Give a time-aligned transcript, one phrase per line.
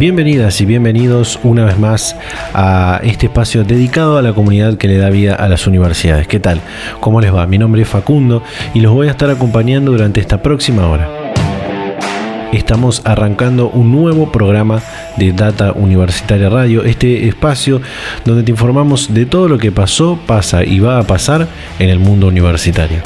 [0.00, 2.16] Bienvenidas y bienvenidos una vez más
[2.54, 6.26] a este espacio dedicado a la comunidad que le da vida a las universidades.
[6.26, 6.62] ¿Qué tal?
[7.00, 7.46] ¿Cómo les va?
[7.46, 11.06] Mi nombre es Facundo y los voy a estar acompañando durante esta próxima hora.
[12.50, 14.80] Estamos arrancando un nuevo programa
[15.18, 17.82] de Data Universitaria Radio, este espacio
[18.24, 21.46] donde te informamos de todo lo que pasó, pasa y va a pasar
[21.78, 23.02] en el mundo universitario.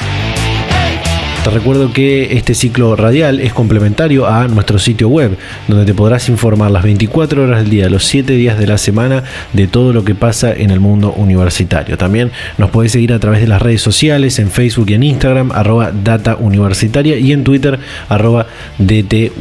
[1.45, 5.37] Te recuerdo que este ciclo radial es complementario a nuestro sitio web,
[5.69, 9.25] donde te podrás informar las 24 horas del día, los 7 días de la semana,
[9.53, 11.99] de todo lo que pasa en el mundo universitario.
[11.99, 15.53] También nos podés seguir a través de las redes sociales, en Facebook y en Instagram,
[15.53, 18.47] arroba Data y en Twitter, arroba
[18.79, 19.33] DT.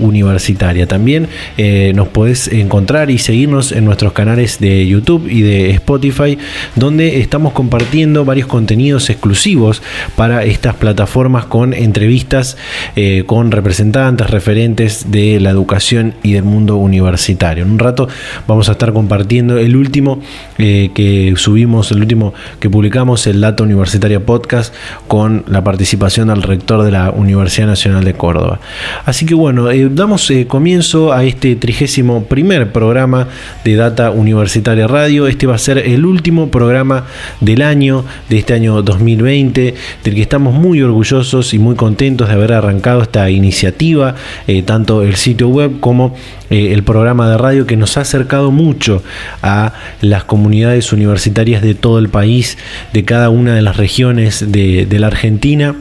[0.89, 6.37] También eh, nos podés encontrar y seguirnos en nuestros canales de YouTube y de Spotify,
[6.75, 9.81] donde estamos compartiendo varios contenidos exclusivos
[10.17, 12.57] para estas plataformas con entrevistas
[12.95, 17.63] eh, con representantes, referentes de la educación y del mundo universitario.
[17.63, 18.07] En un rato
[18.47, 20.19] vamos a estar compartiendo el último
[20.57, 24.73] eh, que subimos, el último que publicamos, el Data Universitaria Podcast,
[25.07, 28.59] con la participación del rector de la Universidad Nacional de Córdoba.
[29.05, 33.27] Así que bueno, eh, damos comienzo a este trigésimo primer programa
[33.63, 35.27] de Data Universitaria Radio.
[35.27, 37.05] Este va a ser el último programa
[37.39, 41.82] del año, de este año 2020, del que estamos muy orgullosos y muy contentos
[42.25, 44.15] de haber arrancado esta iniciativa,
[44.47, 46.15] eh, tanto el sitio web como
[46.49, 49.03] eh, el programa de radio que nos ha acercado mucho
[49.41, 52.57] a las comunidades universitarias de todo el país,
[52.93, 55.75] de cada una de las regiones de la Argentina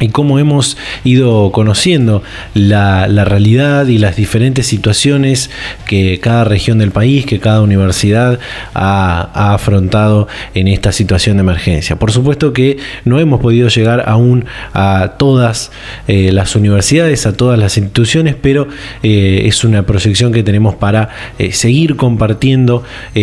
[0.00, 2.22] y cómo hemos ido conociendo
[2.54, 5.50] la, realidad y las diferentes situaciones
[5.86, 8.38] que cada región del país, que cada universidad
[8.74, 11.96] ha, afrontado en esta situación de emergencia.
[11.96, 15.70] Por supuesto que no hemos podido llegar aún a todas
[16.08, 18.68] eh, las universidades, a todas las instituciones, pero
[19.02, 22.82] eh, es una proyección que tenemos para eh, seguir compartiendo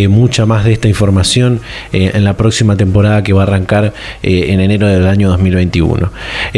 [0.09, 1.61] mucha más de esta información
[1.91, 6.11] en la próxima temporada que va a arrancar en enero del año 2021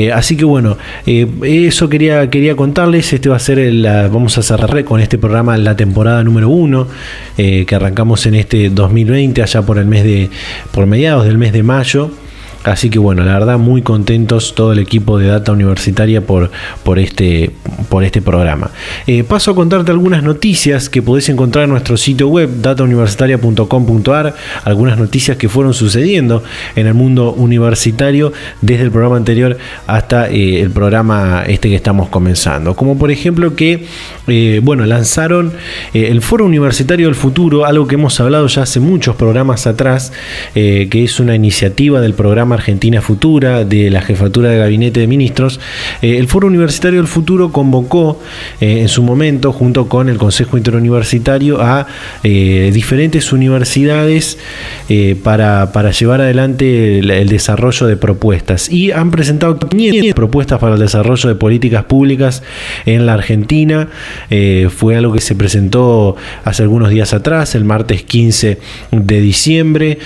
[0.10, 3.14] así que bueno, eh, eso quería, quería contarles.
[3.14, 6.88] Este va a ser, la, vamos a cerrar con este programa la temporada número uno
[7.38, 10.30] eh, que arrancamos en este 2020, allá por el mes de,
[10.72, 12.12] por mediados del mes de mayo.
[12.64, 16.52] Así que bueno, la verdad muy contentos todo el equipo de Data Universitaria por,
[16.84, 17.50] por, este,
[17.90, 18.70] por este programa.
[19.08, 25.00] Eh, paso a contarte algunas noticias que podés encontrar en nuestro sitio web datauniversitaria.com.ar, algunas
[25.00, 26.44] noticias que fueron sucediendo
[26.76, 29.58] en el mundo universitario desde el programa anterior
[29.88, 32.76] hasta eh, el programa este que estamos comenzando.
[32.76, 33.88] Como por ejemplo que,
[34.28, 35.54] eh, bueno, lanzaron
[35.94, 40.14] el Foro Universitario del Futuro, algo que hemos hablado ya hace muchos programas atrás,
[40.54, 45.60] que es una iniciativa del programa Argentina Futura de la Jefatura de Gabinete de Ministros,
[46.02, 48.20] eh, el Foro Universitario del Futuro convocó
[48.60, 51.88] eh, en su momento, junto con el Consejo Interuniversitario, a
[52.24, 54.38] eh, diferentes universidades
[55.24, 58.70] para, para, llevar adelante el, desarrollo de propuestas.
[58.70, 62.44] Y han presentado 500 propuestas para el desarrollo de políticas públicas
[62.86, 63.88] en la Argentina.
[64.70, 68.60] fue algo que se presentó hace algunos días atrás, el martes 15
[68.92, 69.98] de diciembre,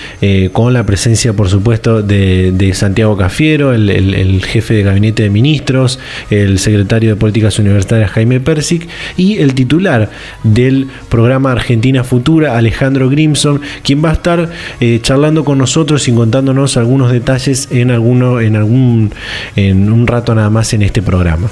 [0.52, 5.98] con la presencia, por supuesto, de de, Santiago Cafiero, el, jefe de gabinete de ministros,
[6.30, 10.10] el secretario de Políticas Universitarias Jaime Persic y el titular
[10.42, 16.12] del programa Argentina Futura, Alejandro Grimson, quien va a estar eh, charlando con nosotros y
[16.12, 19.12] contándonos algunos detalles en, alguno, en, algún,
[19.56, 21.48] en un rato nada más en este programa.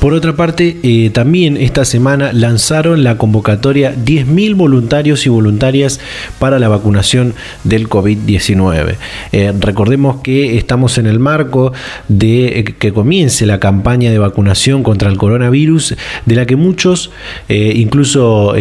[0.00, 6.00] Por otra parte, eh, también esta semana lanzaron la convocatoria 10.000 voluntarios y voluntarias
[6.38, 8.94] para la vacunación del COVID-19.
[9.32, 11.74] Eh, recordemos que estamos en el marco
[12.08, 17.10] de eh, que comience la campaña de vacunación contra el coronavirus, de la que muchos,
[17.48, 18.54] incluso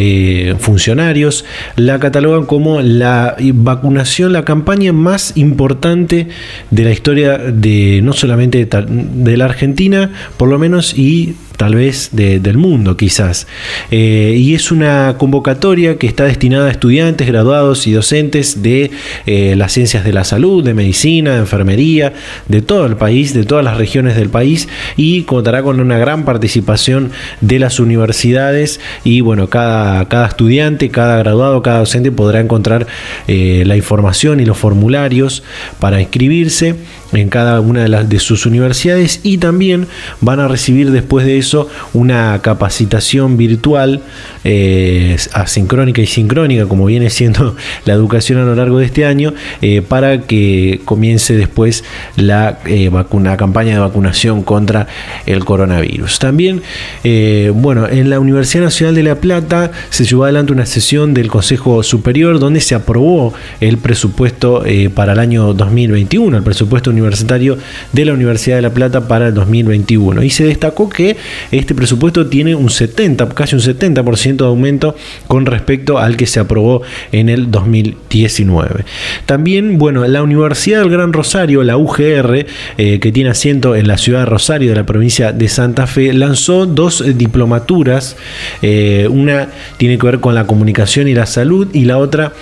[0.60, 1.46] funcionarios,
[1.78, 6.28] la catalogan como la vacunación, la campaña más importante
[6.70, 11.29] de la historia de no solamente de la Argentina, por lo menos, y
[11.60, 13.46] tal vez del mundo quizás.
[13.92, 18.92] Eh, y es una convocatoria que está destinada a estudiantes, graduados y docentes de
[19.26, 22.14] eh, las ciencias de la salud, de medicina, de enfermería,
[22.48, 26.24] de todo el país, de todas las regiones del país y contará con una gran
[26.24, 27.12] participación
[27.42, 32.88] de las universidades y bueno, cada, cada estudiante, cada graduado, cada docente podrá encontrar
[33.28, 35.44] eh, la información y los formularios
[35.82, 36.76] para inscribirse
[37.14, 39.88] en cada una de, las, de sus universidades y también
[40.22, 44.02] van a recibir después de eso una capacitación virtual
[44.44, 49.34] eh, asincrónica y sincrónica como viene siendo la educación a lo largo de este año
[49.62, 51.84] eh, para que comience después
[52.16, 54.88] la eh, vacuna, campaña de vacunación contra
[55.26, 56.20] el coronavirus.
[56.20, 56.62] También,
[57.54, 61.84] bueno, en la Universidad Nacional de La Plata se llevó adelante una sesión del Consejo
[61.84, 64.64] Superior donde se aprobó el presupuesto
[64.94, 66.99] para el año 2021, el presupuesto universitario
[67.94, 70.24] de la Universidad de La Plata para el 2021.
[70.24, 71.18] Y se destacó que
[71.52, 74.96] este presupuesto tiene un 70, casi un 70% de aumento
[75.28, 76.82] con respecto al que se aprobó
[77.12, 78.86] en el 2019.
[79.26, 82.46] También, bueno, la Universidad del Gran Rosario, la UGR,
[82.78, 86.14] eh, que tiene asiento en la ciudad de Rosario de la provincia de Santa Fe,
[86.14, 88.18] lanzó dos diplomaturas.
[88.62, 92.34] Eh, una tiene que ver con la comunicación y la salud y la otra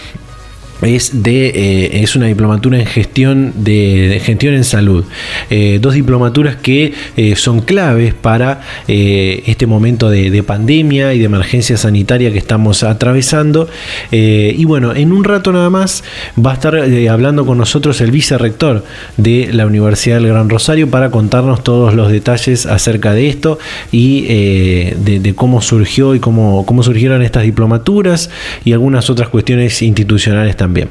[0.81, 5.05] es de eh, es una diplomatura en gestión de, gestión en salud.
[5.49, 11.77] Eh, dos diplomaturas que eh, son claves para este momento de, pandemia y de emergencia
[11.77, 13.67] sanitaria que estamos atravesando.
[14.11, 16.03] Y bueno en un rato nada más
[16.37, 16.75] va a estar
[17.09, 18.83] hablando con nosotros el vicerrector
[19.17, 23.57] de la Universidad del Gran Rosario para contarnos todos los detalles acerca de esto
[23.91, 28.29] y de, cómo surgió y cómo, cómo surgieron estas diplomaturas
[28.63, 30.89] y algunas otras cuestiones institucionales también también.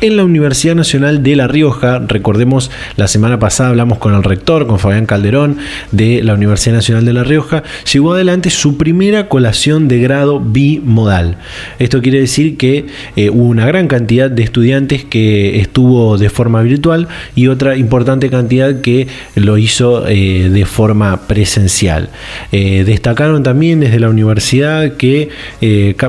[0.00, 4.66] En la Universidad Nacional de La Rioja, recordemos, la semana pasada hablamos con el rector,
[4.66, 5.58] con Fabián Calderón,
[5.92, 11.38] de la Universidad Nacional de La Rioja, llegó adelante su primera colación de grado bimodal.
[11.78, 16.60] Esto quiere decir que eh, hubo una gran cantidad de estudiantes que estuvo de forma
[16.62, 17.06] virtual
[17.36, 19.06] y otra importante cantidad que
[19.36, 22.10] lo hizo eh, de forma presencial.
[22.50, 25.28] Eh, destacaron también desde la universidad que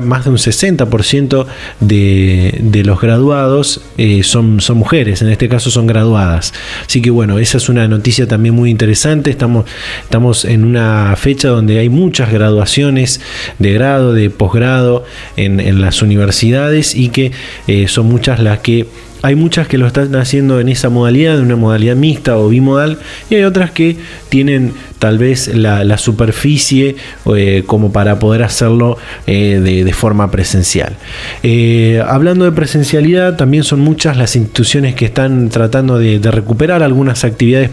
[0.02, 1.46] más de un 60%
[1.80, 6.52] de, de los graduados eh, son, son mujeres, en este caso son graduadas.
[6.86, 9.30] Así que bueno, esa es una noticia también muy interesante.
[9.30, 9.66] Estamos,
[10.02, 13.20] estamos en una fecha donde hay muchas graduaciones
[13.58, 15.04] de grado, de posgrado
[15.36, 17.32] en, las universidades y que
[17.66, 18.86] eh, son muchas las que
[19.26, 23.00] hay muchas que lo están haciendo en esa modalidad, en una modalidad mixta o bimodal,
[23.28, 23.96] y hay otras que
[24.28, 26.94] tienen tal vez la, superficie
[27.34, 30.96] eh, como para poder hacerlo eh, de, forma presencial.
[31.42, 37.24] Eh, hablando de presencialidad, también son muchas las instituciones que están tratando de recuperar algunas
[37.24, 37.70] actividades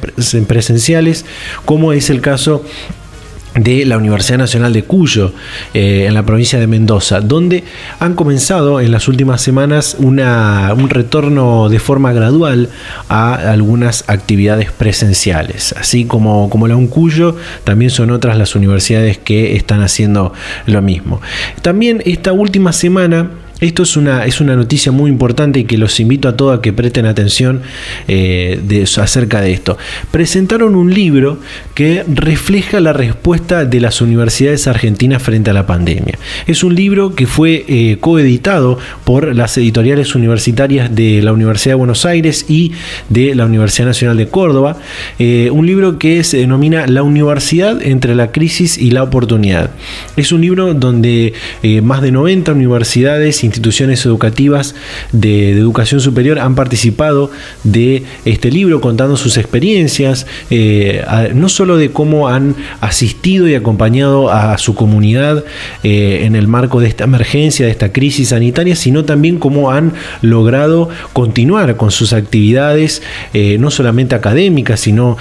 [0.47, 1.23] presenciales,
[1.65, 2.65] como es el caso
[3.55, 5.33] de la Universidad Nacional de Cuyo,
[5.73, 7.63] eh, en la provincia de Mendoza, donde
[7.99, 10.17] han comenzado en las últimas semanas un
[10.89, 12.69] retorno de forma gradual
[13.09, 15.73] a algunas actividades presenciales.
[15.77, 20.33] Así como, como la UNCuyo, también son otras las universidades que están haciendo
[20.65, 21.21] lo mismo.
[21.61, 23.29] También esta última semana
[23.63, 26.61] esto es una, es una noticia muy importante y que los invito a todos a
[26.61, 27.61] que presten atención
[28.07, 29.77] eh, acerca de esto.
[30.11, 31.39] Presentaron un libro
[31.73, 36.17] que refleja la respuesta de las universidades argentinas frente a la pandemia.
[36.45, 41.77] Es un libro que fue eh, coeditado por las editoriales universitarias de la Universidad de
[41.77, 42.73] Buenos Aires y
[43.09, 44.77] de la Universidad Nacional de Córdoba.
[45.19, 49.71] Eh, un libro que se denomina La universidad entre la crisis y la oportunidad.
[50.17, 51.33] Es un libro donde
[51.81, 54.73] más de 90 universidades instituciones educativas
[55.11, 57.29] de, educación superior han participado
[57.63, 61.03] de este libro contando sus experiencias, eh,
[61.35, 65.43] no solo de cómo han asistido y acompañado a su comunidad
[65.83, 69.93] eh, en el marco de esta emergencia, de esta crisis sanitaria, sino también cómo han
[70.21, 75.17] logrado continuar con sus actividades, eh, no solamente académicas, sino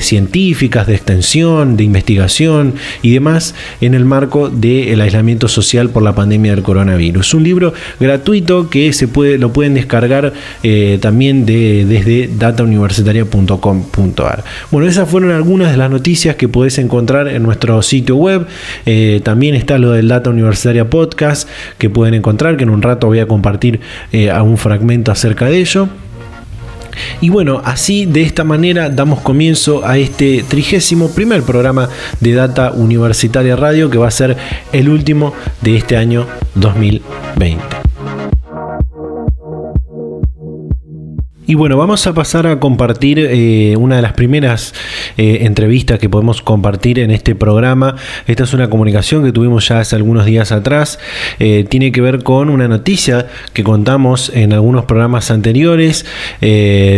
[0.00, 6.14] científicas, de extensión, de investigación y demás, en el marco del aislamiento social por la
[6.14, 7.34] pandemia del coronavirus.
[7.34, 14.44] Un libro gratuito que se puede, lo pueden descargar eh, también de, desde datauniversitaria.com.ar.
[14.70, 18.46] Bueno, esas fueron algunas de las noticias que podés encontrar en nuestro sitio web.
[18.86, 23.06] Eh, también está lo del Data Universitaria Podcast que pueden encontrar, que en un rato
[23.06, 23.80] voy a compartir
[24.12, 25.88] eh, algún fragmento acerca de ello.
[27.20, 31.88] Y bueno, así de esta manera damos comienzo a este trigésimo primer programa
[32.20, 34.36] de Data Universitaria Radio que va a ser
[34.72, 37.83] el último de este año 2020.
[41.46, 44.72] Y bueno, vamos a pasar a compartir eh, una de las primeras
[45.18, 47.96] eh, entrevistas que podemos compartir en este programa.
[48.26, 50.98] Esta es una comunicación que tuvimos ya hace algunos días atrás.
[51.38, 56.06] Eh, tiene que ver con una noticia que contamos en algunos programas anteriores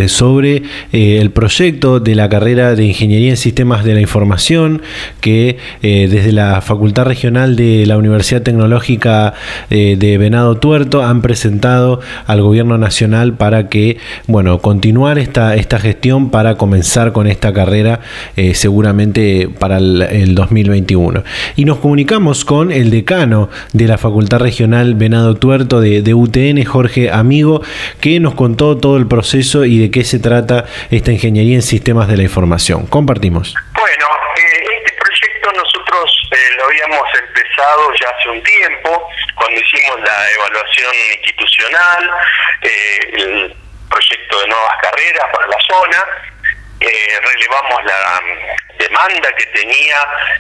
[0.07, 0.63] sobre
[0.93, 4.83] el proyecto de la carrera de Ingeniería en Sistemas de la Información
[5.21, 9.35] que desde la Facultad Regional de la Universidad Tecnológica
[9.71, 13.99] de Venado Tuerto han presentado al Gobierno Nacional para que
[14.37, 18.01] bueno, continuar esta, esta gestión para comenzar con esta carrera
[18.37, 21.25] eh, seguramente para el, 2021.
[21.57, 27.11] Y nos comunicamos con el decano de la Facultad Regional Venado Tuerto de, UTN, Jorge
[27.11, 27.63] Amigo,
[27.99, 32.07] que nos contó todo el proceso y de qué se trata esta ingeniería en sistemas
[32.07, 32.85] de la información.
[32.89, 33.55] Compartimos.
[33.73, 39.99] Bueno, eh, este proyecto nosotros eh, lo habíamos empezado ya hace un tiempo, cuando hicimos
[40.01, 40.93] la evaluación
[41.25, 42.11] institucional,
[42.61, 46.05] el proyecto de nuevas carreras para la zona,
[46.81, 49.97] eh, relevamos la mm, demanda que tenía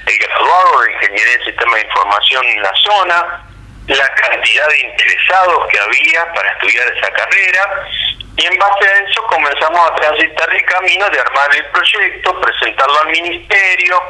[0.07, 3.43] el graduado de Ingeniería en Sistema de Información en la zona,
[3.88, 7.88] la cantidad de interesados que había para estudiar esa carrera
[8.37, 13.00] y en base a eso comenzamos a transitar el camino de armar el proyecto, presentarlo
[13.00, 14.03] al Ministerio,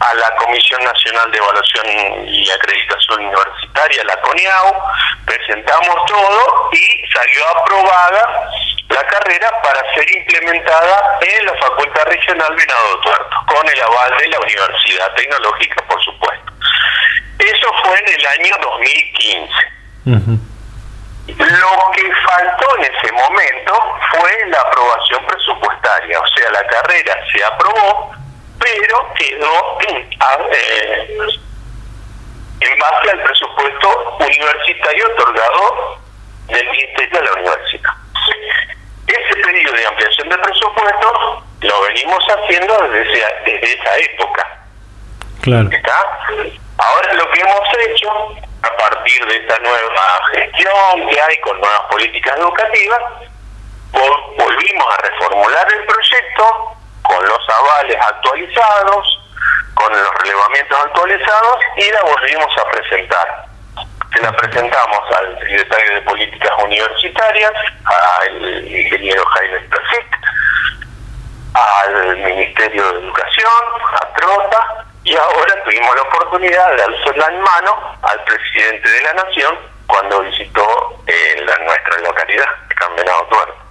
[0.00, 1.86] a la Comisión Nacional de Evaluación
[2.26, 4.74] y Acreditación Universitaria, la CONIAU,
[5.24, 8.50] presentamos todo y salió aprobada
[8.88, 14.28] la carrera para ser implementada en la Facultad Regional Venado Tuerto, con el aval de
[14.28, 16.52] la Universidad Tecnológica, por supuesto.
[17.38, 19.52] Eso fue en el año 2015.
[21.26, 27.42] Lo que faltó en ese momento fue la aprobación presupuestaria, o sea, la carrera se
[27.44, 28.12] aprobó,
[28.64, 29.78] pero quedó
[30.50, 31.18] eh,
[32.60, 35.98] en base al presupuesto universitario otorgado
[36.48, 37.92] del Ministerio de la Universidad.
[39.06, 44.58] Ese pedido de ampliación de presupuesto lo venimos haciendo desde, desde esa época.
[45.42, 45.68] Claro.
[45.70, 46.18] ¿Está?
[46.78, 48.10] Ahora lo que hemos hecho,
[48.62, 53.00] a partir de esta nueva gestión que hay con nuevas políticas educativas,
[53.92, 59.20] volvimos a reformular el proyecto con los avales actualizados,
[59.74, 63.44] con los relevamientos actualizados y la volvimos a presentar.
[64.12, 67.52] Se la presentamos al secretario de Políticas Universitarias,
[67.84, 70.14] al ingeniero Jaime Perfect,
[71.54, 77.98] al Ministerio de Educación, a Trota, y ahora tuvimos la oportunidad de alzarla en mano
[78.02, 83.63] al presidente de la Nación cuando visitó eh, la, nuestra localidad, Campeonato Tuerto.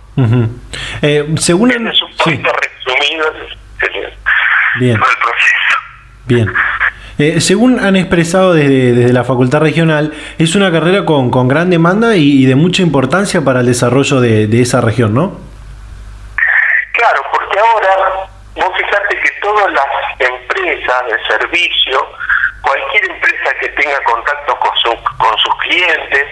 [1.01, 3.33] Eh, según es un resumido
[4.79, 4.99] Bien.
[4.99, 5.77] proceso.
[6.25, 6.53] Bien.
[7.19, 11.69] Eh, según han expresado desde, desde, la Facultad Regional, es una carrera con, con gran
[11.69, 15.39] demanda y, de mucha importancia para el desarrollo de, de esa región, ¿no?
[16.93, 19.85] Claro, porque ahora vos fijate que todas las
[20.19, 22.07] empresas de servicio,
[22.61, 26.25] cualquier empresa que tenga contacto con, su, con sus clientes,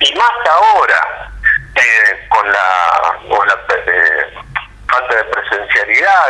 [0.00, 1.30] y más ahora
[1.76, 4.34] eh, con la, con la eh,
[4.88, 5.24] falta de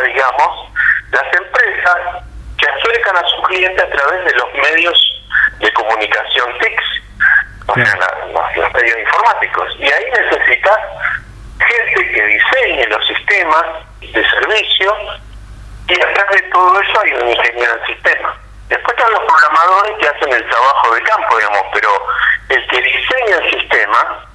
[0.05, 0.71] digamos,
[1.11, 1.97] las empresas
[2.59, 5.23] se acercan a sus clientes a través de los medios
[5.59, 6.85] de comunicación TICS,
[7.67, 7.95] o sea,
[8.55, 10.77] los medios informáticos, y ahí necesitas
[11.59, 13.65] gente que diseñe los sistemas
[14.01, 14.95] de servicio
[15.87, 18.35] y atrás de todo eso hay un ingeniero del sistema.
[18.69, 21.89] Después están los programadores que hacen el trabajo de campo, digamos, pero
[22.49, 24.25] el que diseña el sistema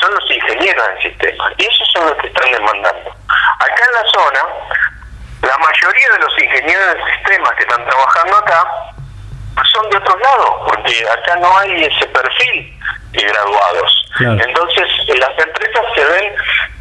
[0.00, 3.10] son los ingenieros del sistema, y esos son los que están demandando.
[3.58, 4.40] Acá en la zona,
[5.42, 8.64] la mayoría de los ingenieros del sistema que están trabajando acá
[9.72, 12.80] son de otros lados, porque acá no hay ese perfil
[13.12, 14.10] de graduados.
[14.20, 14.88] Entonces,
[15.18, 16.34] las empresas se ven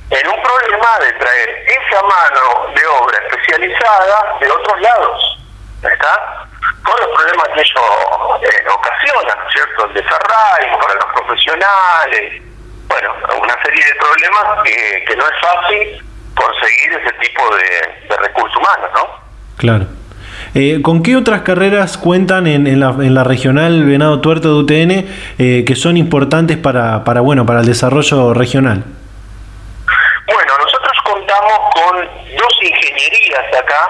[0.09, 5.39] en un problema de traer esa mano de obra especializada de otros lados,
[5.83, 6.47] ¿está?
[6.83, 9.85] Con los problemas que ello eh, ocasionan, ¿cierto?
[9.85, 12.41] El desarraigo para los profesionales,
[12.87, 13.09] bueno,
[13.41, 18.57] una serie de problemas que, que no es fácil conseguir ese tipo de, de recursos
[18.57, 19.27] humanos, ¿no?
[19.57, 19.85] Claro.
[20.53, 24.63] Eh, ¿Con qué otras carreras cuentan en, en, la, en la regional Venado Tuerto de
[24.63, 24.91] UTN
[25.39, 28.83] eh, que son importantes para, para, bueno, para el desarrollo regional?
[31.77, 33.89] con dos ingenierías acá,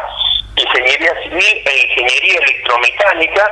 [0.55, 3.43] ingeniería civil e ingeniería electromecánica,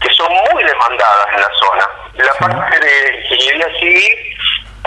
[0.00, 1.88] que son muy demandadas en la zona.
[2.16, 4.37] La parte de ingeniería civil,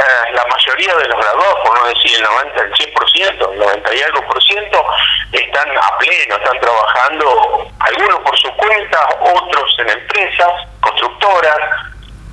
[0.01, 3.95] eh, la mayoría de los graduados, por no decir el 90, el 100%, el 90
[3.95, 4.85] y algo por ciento,
[5.31, 11.59] están a pleno, están trabajando, algunos por su cuenta, otros en empresas, constructoras.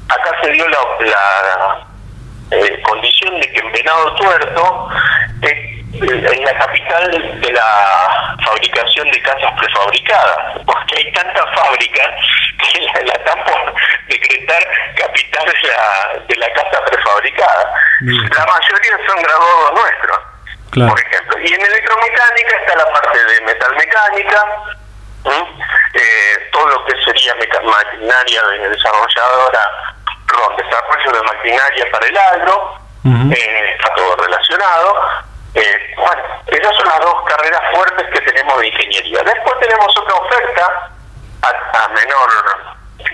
[0.09, 1.87] Acá se dio la, la
[2.51, 4.89] eh, condición de que en Venado Tuerto
[5.43, 12.09] eh, en la capital de la fabricación de casas prefabricadas, porque hay tantas fábricas
[12.73, 13.75] que la, la están por
[14.09, 14.63] decretar
[14.97, 17.75] capital de la, de la casa prefabricada.
[18.01, 20.19] La mayoría son graduados nuestros,
[20.89, 21.39] por ejemplo.
[21.41, 24.45] Y en electromecánica está la parte de metalmecánica,
[25.95, 29.95] eh, todo lo que sería maquinaria desarrolladora,
[30.27, 32.75] perdón, desarrollo de maquinaria para el agro,
[33.33, 35.01] eh, está todo relacionado.
[35.55, 39.23] Eh, bueno, esas son las dos carreras fuertes que tenemos de ingeniería.
[39.25, 40.91] Después tenemos otra oferta
[41.43, 42.31] a, menor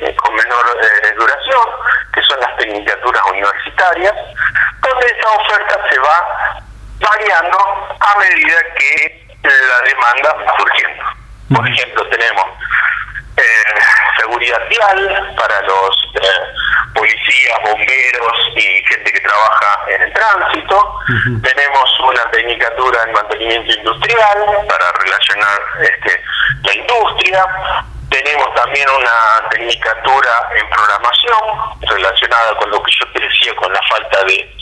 [0.00, 1.69] eh, con menor eh, duración,
[2.12, 4.14] que son las tecnicaturas universitarias,
[4.81, 6.62] donde esa oferta se va
[7.00, 7.59] variando
[8.00, 11.04] a medida que la demanda va surgiendo.
[11.54, 12.47] Por ejemplo, tenemos
[13.37, 13.81] eh,
[14.19, 16.04] seguridad vial para los
[16.95, 20.99] policías, bomberos y gente que trabaja en el tránsito.
[21.43, 24.38] Tenemos una tecnicatura en mantenimiento industrial
[24.69, 26.23] para relacionar este,
[26.62, 27.47] la industria.
[28.14, 33.80] Tenemos también una tecnicatura en programación relacionada con lo que yo te decía, con la
[33.90, 34.56] falta de,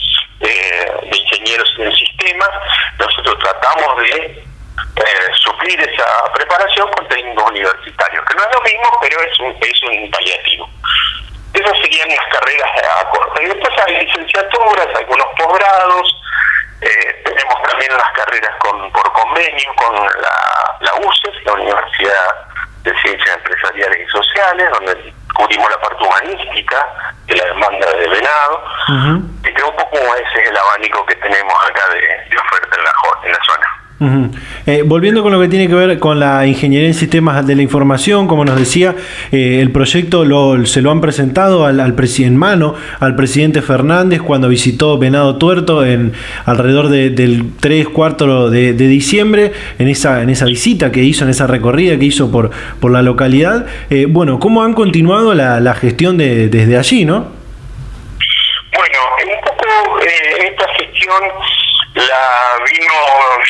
[1.03, 2.49] ingenieros en sistemas.
[2.97, 4.43] Nosotros tratamos de
[4.95, 9.55] eh, suplir esa preparación con técnicos universitarios, que no es lo mismo, pero es un,
[9.61, 10.67] es un paliativo.
[11.53, 13.39] Esas serían las carreras a corto.
[13.39, 16.21] Y después hay licenciaturas, algunos posgrados,
[16.81, 22.52] eh, tenemos también las carreras con, por convenio con la, la UCES, la Universidad
[22.83, 26.87] de Ciencias Empresariales y Sociales, donde cubrimos la parte humanística
[27.25, 28.63] de la demanda de venado.
[29.43, 32.83] Y que un poco ese es el abanico que tenemos acá de, de oferta en
[32.83, 32.93] la,
[33.25, 33.39] en la
[34.65, 37.61] Eh, volviendo con lo que tiene que ver con la ingeniería en sistemas de la
[37.61, 38.95] información, como nos decía,
[39.31, 40.23] eh, el proyecto
[40.65, 45.85] se lo han presentado al, al en mano al presidente Fernández cuando visitó Venado Tuerto
[45.85, 46.13] en
[46.45, 51.47] alrededor del 3, 4 de, diciembre, en esa, en esa visita que hizo, en esa
[51.47, 53.65] recorrida que hizo por, por la localidad.
[53.89, 57.31] Eh, bueno, ¿cómo han continuado la, la gestión de, desde allí, no?
[58.75, 61.21] Bueno, un poco esta gestión
[62.07, 62.93] la vino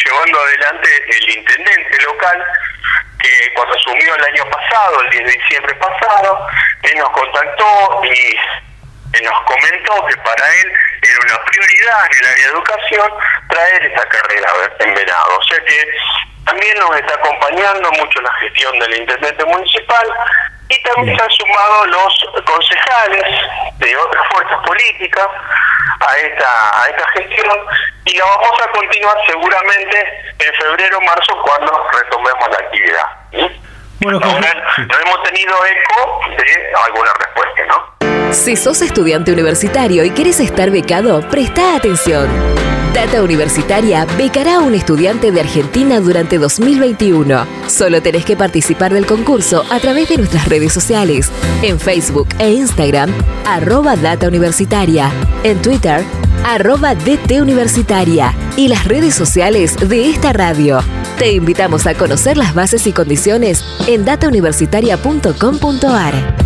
[0.05, 2.45] llevando adelante el intendente local
[3.21, 6.47] que cuando asumió el año pasado, el 10 de diciembre pasado,
[6.83, 12.45] él nos contactó y nos comentó que para él era una prioridad en el área
[12.45, 13.09] de educación
[13.49, 15.37] traer esta carrera en Venado.
[15.37, 15.87] O sea que
[16.45, 20.07] también nos está acompañando mucho la gestión del intendente municipal
[20.73, 23.23] y también se han sumado los concejales
[23.77, 25.27] de otras fuerzas políticas
[25.99, 27.59] a esta, a esta gestión
[28.05, 33.05] y la vamos a continuar seguramente en febrero o marzo cuando retomemos la actividad.
[33.99, 37.92] Bueno, Ahora, no hemos tenido eco de alguna respuesta, ¿no?
[38.33, 42.27] Si sos estudiante universitario y quieres estar becado, presta atención.
[42.93, 47.45] Data Universitaria becará a un estudiante de Argentina durante 2021.
[47.67, 51.29] Solo tenés que participar del concurso a través de nuestras redes sociales,
[51.61, 53.11] en Facebook e Instagram,
[53.45, 55.11] arroba Data Universitaria,
[55.43, 56.03] en Twitter,
[56.43, 60.79] arroba DT Universitaria y las redes sociales de esta radio.
[61.19, 66.43] Te invitamos a conocer las bases y condiciones en datauniversitaria.com.ar.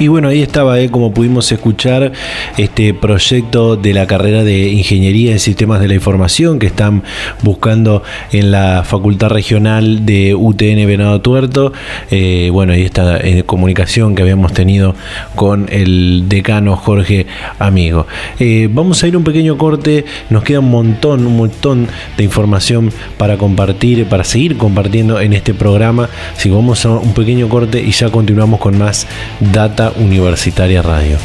[0.00, 2.12] Y bueno, ahí estaba, eh, como pudimos escuchar,
[2.56, 7.02] este proyecto de la carrera de Ingeniería en Sistemas de la Información que están
[7.42, 11.74] buscando en la Facultad Regional de UTN Venado Tuerto.
[12.10, 14.94] Eh, bueno, ahí está en comunicación que habíamos tenido
[15.34, 17.26] con el decano Jorge
[17.58, 18.06] Amigo.
[18.38, 22.90] Eh, vamos a ir un pequeño corte, nos queda un montón, un montón de información
[23.18, 26.08] para compartir, para seguir compartiendo en este programa.
[26.38, 29.06] Si vamos a un pequeño corte y ya continuamos con más
[29.52, 31.18] data Universitaria Radio.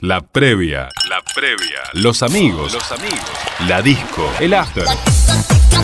[0.00, 3.30] La previa, la previa, los amigos, los amigos,
[3.68, 4.84] la disco, el after.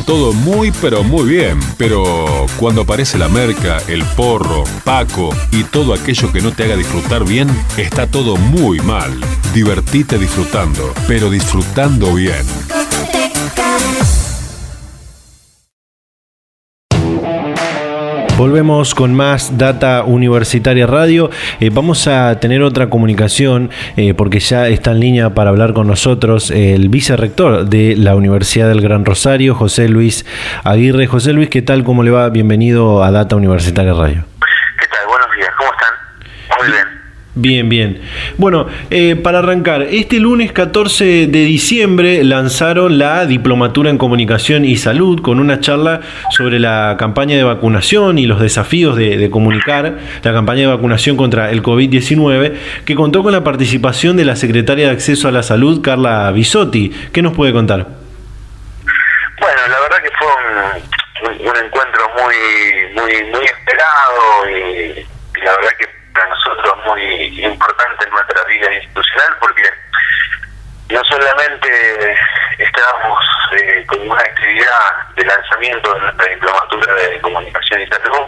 [0.06, 5.92] Todo muy pero muy bien, pero cuando aparece la merca, el porro, Paco y todo
[5.94, 9.12] aquello que no te haga disfrutar bien, está todo muy mal.
[9.52, 12.46] Divertite disfrutando, pero disfrutando bien.
[18.36, 21.30] Volvemos con más Data Universitaria Radio.
[21.58, 25.86] Eh, vamos a tener otra comunicación eh, porque ya está en línea para hablar con
[25.86, 30.26] nosotros el vicerrector de la Universidad del Gran Rosario, José Luis
[30.64, 31.06] Aguirre.
[31.06, 31.82] José Luis, ¿qué tal?
[31.82, 32.28] ¿Cómo le va?
[32.28, 34.26] Bienvenido a Data Universitaria Radio.
[34.78, 35.06] ¿Qué tal?
[35.08, 36.60] Buenos días, ¿cómo están?
[36.60, 36.76] Muy
[37.36, 37.68] bien.
[37.68, 38.02] Bien.
[38.38, 44.76] Bueno, eh, para arrancar, este lunes 14 de diciembre lanzaron la Diplomatura en Comunicación y
[44.76, 50.32] Salud con una charla sobre la campaña de vacunación y los desafíos de, comunicar la
[50.32, 54.92] campaña de vacunación contra el COVID-19, que contó con la participación de la secretaria de
[54.92, 56.90] Acceso a la Salud, Carla Bisotti.
[57.12, 57.86] ¿Qué nos puede contar?
[59.40, 60.26] Bueno, la verdad que fue
[61.30, 62.34] un, un encuentro muy,
[62.94, 65.06] muy, muy esperado y
[65.44, 69.62] la verdad que para nosotros importante en nuestra vida institucional porque
[70.88, 72.16] no solamente
[72.58, 73.18] estábamos
[73.52, 78.26] eh, con una actividad de lanzamiento de nuestra diplomatura de comunicación y salud,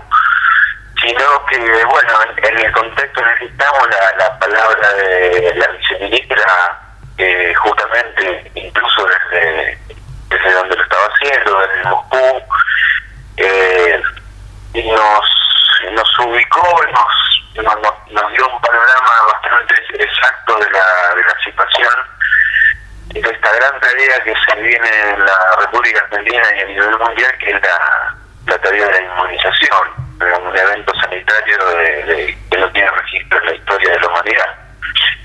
[1.00, 6.81] sino que, bueno, en, el contexto necesitamos la, la palabra de la viceministra,
[7.18, 9.78] eh, justamente, incluso desde,
[10.28, 12.42] desde donde lo estaba haciendo, desde Moscú,
[13.37, 14.02] eh,
[14.74, 15.48] nos,
[15.93, 16.62] nos ubicó,
[16.93, 17.29] nos
[17.64, 21.93] nos, dio un panorama bastante exacto de la, de la situación
[23.09, 27.38] de esta gran tarea que se viene en la República Argentina y a nivel mundial,
[27.38, 28.14] que es la,
[28.47, 29.88] la tarea de la inmunización,
[30.21, 34.67] un evento sanitario de, que no tiene registro en la historia de la humanidad.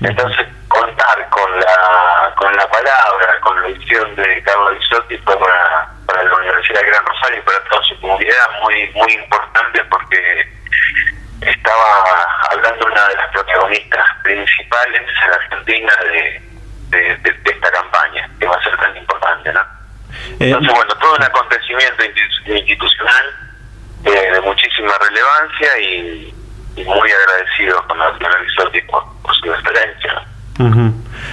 [0.00, 5.88] Entonces, contar con la con la palabra, con la visión de Carlos Isotti fue para,
[6.06, 10.54] para la Universidad de Gran Rosario y para toda su comunidad muy muy importante porque
[11.40, 16.42] estaba hablando una de las protagonistas principales en Argentina de,
[16.90, 19.60] de, esta campaña, que va a ser tan importante, ¿no?
[19.60, 22.04] Eh, Entonces, bueno, todo un acontecimiento
[22.46, 23.24] institucional
[24.04, 26.34] eh, de muchísima relevancia y,
[26.76, 28.36] muy agradecido con la doctora
[28.90, 30.24] por, por su experiencia.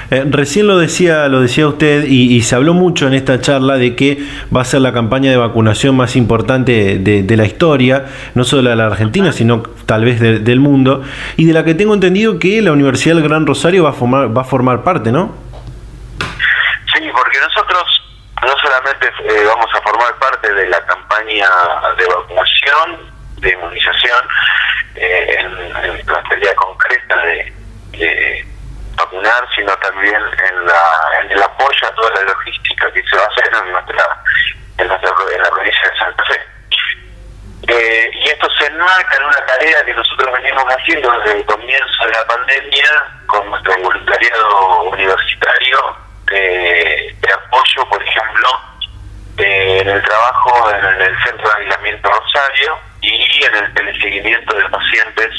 [0.09, 3.95] Eh, recién lo decía, lo decía usted y, se habló mucho en esta charla de
[3.95, 4.17] que
[4.55, 8.75] va a ser la campaña de vacunación más importante de, la historia, no solo de
[8.75, 11.03] la Argentina, sino tal vez del mundo,
[11.37, 14.35] y de la que tengo entendido que la Universidad del Gran Rosario va a formar,
[14.35, 15.35] va a formar parte, ¿no?
[16.19, 18.03] Sí, porque nosotros
[18.41, 21.47] no solamente eh, vamos a formar parte de la campaña
[21.97, 24.19] de vacunación, de inmunización,
[24.95, 27.53] eh, en, la teoría concreta de
[28.95, 30.83] vacunar, sino también en, la,
[31.21, 34.23] en el apoyo a toda la logística que se va a hacer en nuestra
[34.77, 36.39] en, en la provincia de Santa Fe.
[37.67, 42.05] Eh, y esto se enmarca en una tarea que nosotros venimos haciendo desde el comienzo
[42.05, 42.89] de la pandemia
[43.27, 48.49] con nuestro voluntariado universitario de, apoyo, por ejemplo,
[49.37, 54.69] eh, en el trabajo en el Centro de Aislamiento Rosario y en el teleseguimiento de
[54.69, 55.29] pacientes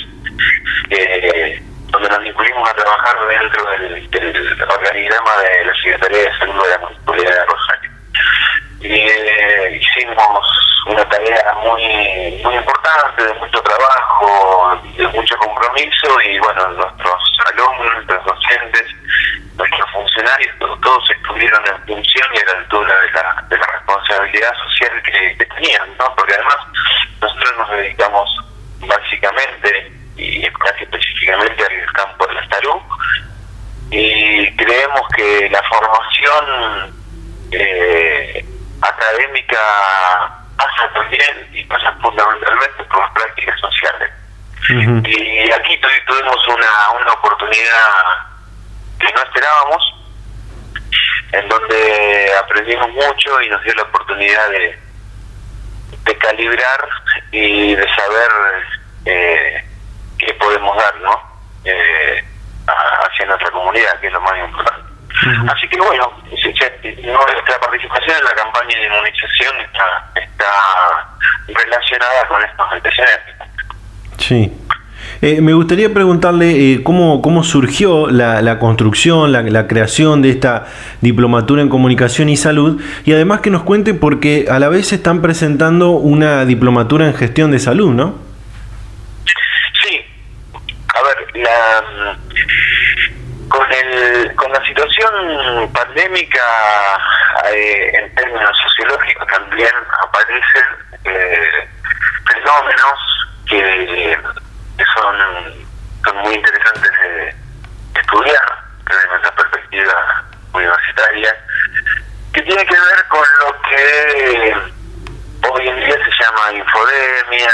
[0.91, 6.71] eh, donde nos incluimos a trabajar dentro del, organigrama de la Secretaría de Salud de
[6.71, 7.91] la Municipalidad de Rosario.
[8.83, 10.47] Eh, hicimos
[10.87, 17.95] una tarea muy muy importante, de mucho trabajo, de mucho compromiso y bueno, nuestros alumnos,
[17.95, 18.87] nuestros docentes,
[19.63, 24.53] nuestros funcionarios, todos, estuvieron en función y a la altura de la, de la responsabilidad
[24.57, 26.15] social que, que tenían, ¿no?
[26.17, 26.57] porque además
[27.21, 28.29] nosotros nos dedicamos
[28.81, 32.81] básicamente y casi específicamente al campo de la salud.
[33.91, 36.95] Y creemos que la formación
[37.53, 38.45] eh,
[38.81, 39.59] académica
[40.57, 44.11] pasa también y pasa fundamentalmente por las prácticas sociales.
[45.05, 48.32] Y aquí tuvimos una, una oportunidad
[49.03, 49.95] que no esperábamos,
[51.33, 54.79] en donde aprendimos mucho y nos dio la oportunidad de,
[56.05, 56.89] de calibrar
[57.31, 58.31] y de saber
[59.07, 59.65] eh,
[60.19, 61.21] que podemos dar ¿no?
[61.65, 62.25] Eh,
[62.67, 64.83] hacia nuestra comunidad, que es lo más importante.
[65.53, 71.09] Así que bueno, nuestra participación en la campaña de inmunización está, está
[71.49, 73.37] relacionada con estos antecedentes.
[74.19, 74.63] Sí.
[75.25, 80.31] Eh, me gustaría preguntarle eh, cómo, cómo surgió la, la construcción, la, la, creación de
[80.31, 80.67] esta
[81.01, 85.23] diplomatura en comunicación y salud y además que nos cuente porque a la vez están
[85.23, 88.33] presentando una diplomatura en gestión de salud, ¿no?
[91.35, 92.17] la
[93.49, 96.41] con el con la situación pandémica
[97.55, 99.71] eh, en términos sociológicos también
[100.03, 100.65] aparecen
[101.05, 101.69] eh,
[102.27, 102.99] fenómenos
[103.49, 104.19] que,
[104.95, 105.67] son,
[106.05, 107.35] son muy interesantes de
[108.01, 111.35] estudiar desde nuestra perspectiva universitaria
[112.33, 114.55] que tiene que ver con lo que
[115.51, 117.51] hoy en día se llama infodemia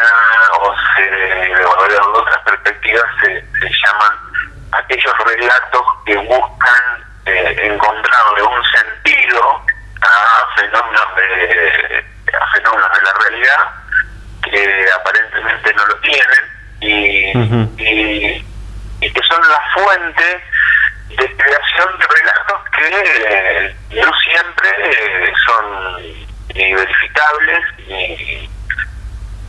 [0.61, 4.13] o se, o otras perspectivas se, se llaman
[4.73, 9.63] aquellos relatos que buscan eh, encontrarle un sentido
[10.03, 12.05] a fenómenos de
[12.41, 13.71] a fenómenos de la realidad
[14.45, 17.31] que aparentemente no lo tienen y,
[19.01, 19.43] y, que son
[19.75, 20.43] fuente
[21.09, 26.03] de creación de relatos que no siempre son
[26.55, 28.51] ni verificables ni,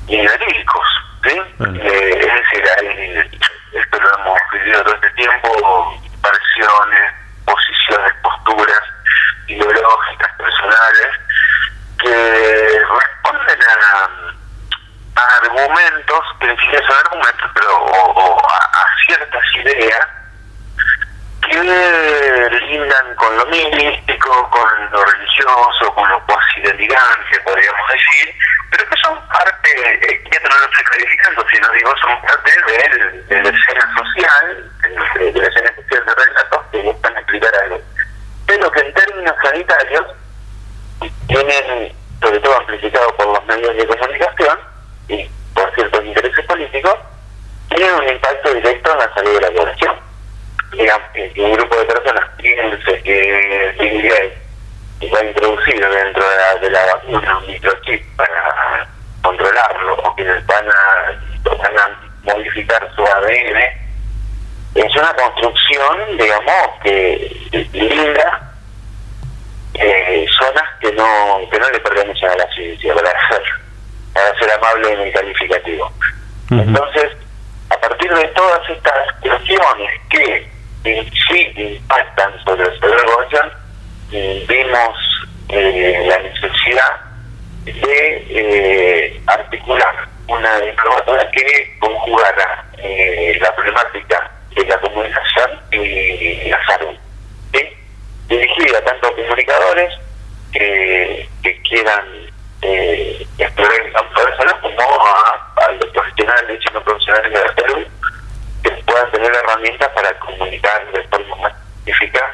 [0.08, 0.88] ni verídicos.
[1.24, 1.30] ¿sí?
[1.30, 3.30] Eh, es decir, hay,
[3.74, 7.14] esto lo hemos vivido todo este tiempo, versiones,
[7.46, 8.84] posiciones, posturas
[9.48, 11.20] ideológicas, personales,
[12.00, 14.39] que responden a,
[15.20, 20.08] argumentos, son argumentos, pero a, ciertas ideas
[21.42, 28.36] que lindan con lo místico, con lo religioso, con lo cuasi delirante, podríamos decir,
[28.70, 32.52] pero que son parte, eh, ya no lo estoy calificando, sino digo, son parte
[33.30, 37.82] de, la escena social, de, la escena social de relatos que buscan explicar algo.
[38.46, 40.06] Pero que en términos sanitarios
[41.28, 44.60] tienen, sobre todo amplificado por los medios de comunicación
[45.10, 46.96] y por ciertos intereses políticos,
[47.70, 49.96] tienen un impacto directo en la salud de la población.
[50.72, 56.56] Digamos, que un grupo de personas piense que Gates va a introducir dentro de la,
[56.56, 58.88] de la vacuna un microchip para
[59.22, 63.80] controlarlo o que van a, van a modificar su ADN,
[64.76, 68.54] es una construcción, digamos, que linda
[69.74, 73.44] eh, zonas que no que no le pertenecen a la ciencia, para ser,
[74.14, 75.92] para ser amable en el calificativo.
[76.52, 77.12] Entonces,
[77.70, 80.50] a partir de todas estas cuestiones que
[80.84, 83.52] sí impactan sobre la población,
[84.12, 85.20] vimos
[85.50, 87.02] eh, la necesidad
[87.66, 96.66] de eh, articular una informativa que conjugara eh, la problemática de la comunicación y la
[96.66, 96.96] salud
[98.30, 99.92] dirigida tanto a comunicadores
[100.52, 102.06] que quieran
[102.62, 107.88] eh, explorar campo de salud como a, los profesionales y no profesionales de la salud
[108.64, 111.54] que puedan tener herramientas para comunicar de forma más
[111.86, 112.32] eficaz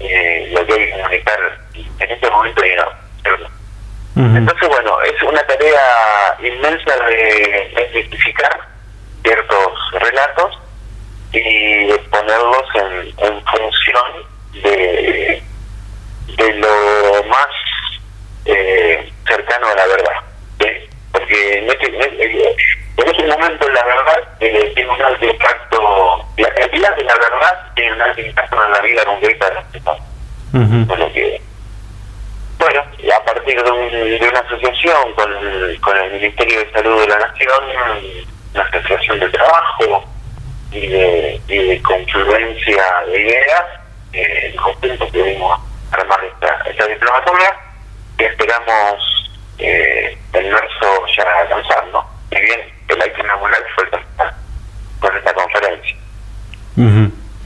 [0.00, 3.06] eh, lo que hay que comunicar en este momento y no.
[4.16, 8.60] Entonces, bueno, es una tarea inmensa de identificar
[9.22, 10.58] ciertos relatos
[11.32, 14.26] y ponerlos en, en función
[14.62, 15.42] de,
[16.28, 17.48] de lo más
[18.46, 20.16] eh, cercano a la verdad.
[21.12, 21.86] Porque en este,
[22.96, 27.72] en este momento la verdad eh, tiene un alto impacto, la cantidad de la verdad
[27.74, 30.02] tiene un alto impacto en la vida concreta de las personas.
[31.12, 31.40] que,
[32.58, 32.82] bueno,
[33.14, 37.08] a partir de, un, de una asociación con el, con el Ministerio de Salud de
[37.08, 37.64] la Nación,
[38.54, 40.04] una asociación de trabajo
[40.72, 43.64] y de, y de confluencia de ideas,
[44.12, 45.60] eh, conjunto pudimos
[45.92, 47.56] armar esta, esta diplomatoria
[48.16, 49.15] que esperamos
[49.58, 52.04] eh, el marzo ya lanzando.
[52.30, 53.84] Y bien, el acto inaugural fue
[55.00, 55.96] con esta conferencia.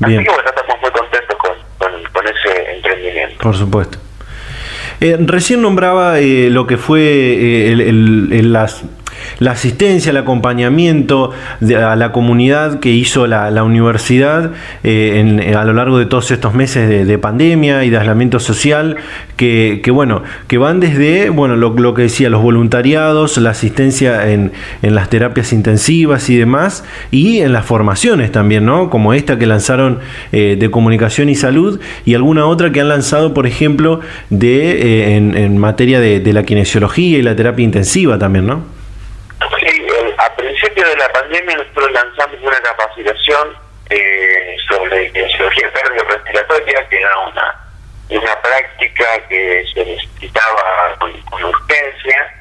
[0.02, 3.38] Así que bueno, estamos muy contentos con, con, con ese emprendimiento.
[3.42, 3.98] Por supuesto.
[5.00, 7.80] Eh, recién nombraba eh, lo que fue eh, el,
[8.32, 8.82] el, las
[9.40, 11.32] la asistencia, el acompañamiento
[11.76, 14.52] a la comunidad que hizo la, universidad
[14.84, 18.96] eh, a lo largo de todos estos meses de, pandemia y de aislamiento social,
[19.36, 25.08] que, bueno, que van desde bueno lo, que decía, los voluntariados, la asistencia en, las
[25.08, 28.90] terapias intensivas y demás, y en las formaciones también, ¿no?
[28.90, 30.00] Como esta que lanzaron
[30.32, 35.16] eh, de comunicación y salud, y alguna otra que han lanzado, por ejemplo, de, eh,
[35.16, 38.79] en, materia de, de la kinesiología y la terapia intensiva también, ¿no?
[40.40, 43.56] De la pandemia nosotros lanzamos una capacitación
[43.90, 47.54] eh, sobre kinesiología cardiorrespiratoria, que era una,
[48.08, 52.34] una práctica que se necesitaba con, urgencia.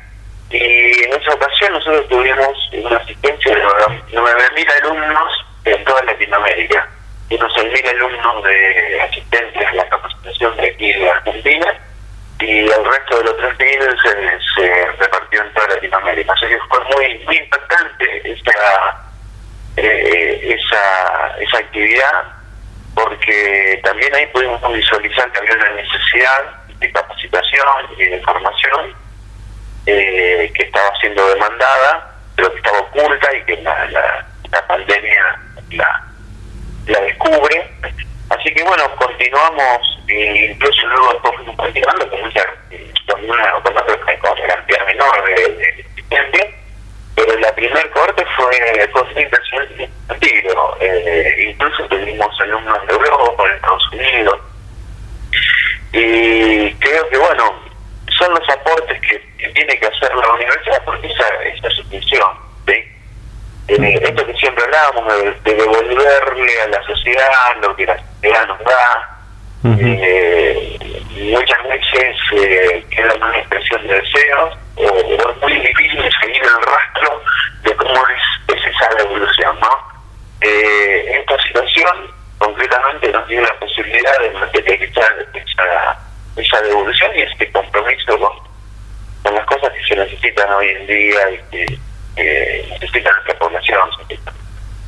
[0.52, 6.88] Y en esa ocasión nosotros tuvimos una asistencia de 9.000 alumnos en toda Latinoamérica,
[7.30, 11.80] y unos 6.000 alumnos de asistencia a la capacitación de aquí de Argentina
[12.40, 16.34] y el resto de los tres se, se repartió en toda Latinoamérica.
[16.34, 18.98] Así que fue muy, muy impactante esa,
[19.78, 22.24] eh, esa, esa actividad
[22.96, 28.94] porque también ahí pudimos visualizar que había una necesidad de capacitación y de formación
[29.86, 35.40] eh, que estaba siendo demandada, pero que estaba oculta y que la, la, la pandemia
[35.72, 36.04] la,
[36.88, 37.72] la descubre.
[38.30, 42.46] Así que bueno, continuamos e incluso luego después fuimos continuando con mucha
[43.08, 43.54] con una
[44.48, 46.60] cantidad menor de, de
[47.16, 49.68] pero la primer corte fue fue inversión
[50.08, 54.40] antiguo eh, incluso tuvimos alumnos de Europa de Estados Unidos
[55.92, 57.54] y creo que bueno
[58.18, 59.20] son los aportes que,
[59.54, 62.32] tiene que hacer la universidad porque esa esa es su función
[62.68, 62.74] ¿sí?
[63.68, 68.60] eh, esto que siempre hablábamos de, devolverle a la sociedad lo que la sociedad nos
[68.60, 69.16] da.
[69.66, 70.80] eh,
[71.32, 77.22] muchas veces eh, queda una expresión de deseos o, es muy difícil seguir el rastro
[77.64, 79.60] de cómo es, es esa devolución.
[79.60, 79.70] ¿no?
[80.42, 86.00] Eh, esta situación concretamente nos dio la posibilidad de materializar esa,
[86.38, 91.38] esa devolución y este compromiso con, las cosas que se necesitan hoy en día y
[91.52, 91.80] que,
[92.82, 93.80] necesita nuestra población.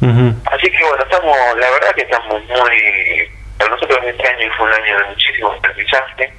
[0.02, 4.74] Así que bueno, estamos, la verdad que estamos muy, para nosotros este año fue un
[4.74, 6.34] año de muchísimo aprendizaje,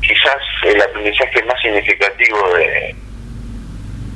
[0.00, 2.94] quizás el aprendizaje más significativo de,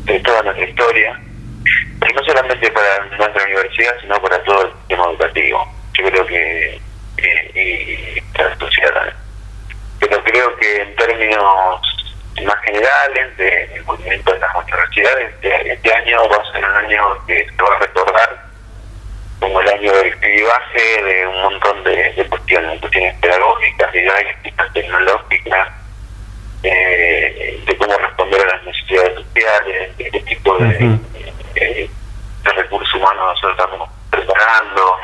[0.04, 1.20] de toda nuestra historia,
[2.08, 5.68] y no solamente para nuestra universidad, sino para todo el sistema educativo.
[5.94, 6.80] Yo creo que,
[7.54, 9.16] y para la.
[9.98, 11.80] Pero creo que en términos
[12.44, 17.26] más generales del movimiento de las universidades, este, este, año va a ser un año
[17.26, 18.44] que se va a recordar
[19.38, 25.68] como el año del clivaje de un montón de, cuestiones, cuestiones pedagógicas, didácticas, tecnológicas,
[26.62, 30.98] eh, de cómo responder a las necesidades sociales, de qué tipo de,
[31.54, 34.98] de recursos humanos nosotros estamos preparando.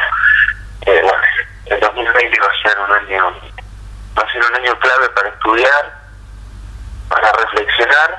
[0.87, 1.23] Eh, bueno,
[1.67, 3.35] el 2020 va a ser un año
[4.17, 6.06] va a ser un año clave para estudiar,
[7.09, 8.19] para reflexionar,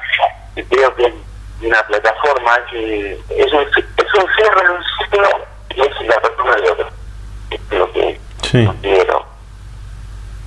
[0.56, 1.14] y creo que
[1.62, 5.30] una plataforma que es un, es un cierre de un ciclo
[5.76, 6.90] y es la apertura de otro.
[7.50, 8.70] Es lo que sí.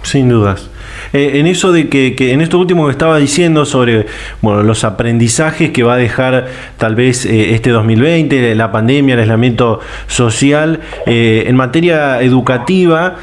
[0.02, 0.68] Sin dudas.
[1.12, 4.06] Eh, en eso de que, en esto último que estaba diciendo sobre
[4.42, 9.20] bueno, los aprendizajes que va a dejar tal vez eh, este 2020, la pandemia, el
[9.20, 13.16] aislamiento social, eh, en materia educativa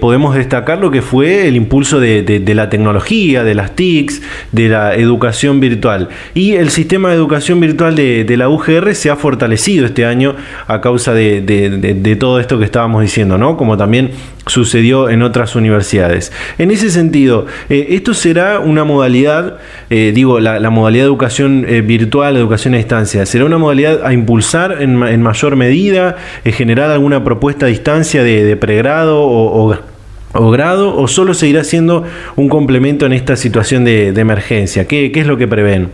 [0.00, 4.94] podemos destacar lo que fue el impulso de, la tecnología, de las TICs, de la
[4.94, 6.08] educación virtual.
[6.34, 10.34] Y el sistema de educación virtual de, la UGR se ha fortalecido este año
[10.66, 13.56] a causa de, de todo esto que estábamos diciendo, ¿no?
[13.56, 14.10] Como también
[14.46, 16.32] sucedió en otras universidades.
[16.58, 19.58] En ese sentido, eh, ¿esto será una modalidad,
[19.90, 24.12] eh, digo, la, modalidad de educación eh, virtual, educación a distancia, será una modalidad a
[24.12, 31.34] impulsar en, mayor medida, generar alguna propuesta a distancia de, pregrado o, grado, o solo
[31.34, 32.04] seguirá siendo
[32.36, 34.86] un complemento en esta situación de, emergencia?
[34.86, 35.90] ¿Qué, ¿Qué, es lo que prevén?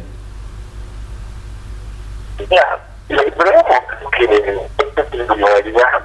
[3.09, 3.65] lo que prevemos
[4.21, 6.03] es que esta modalidad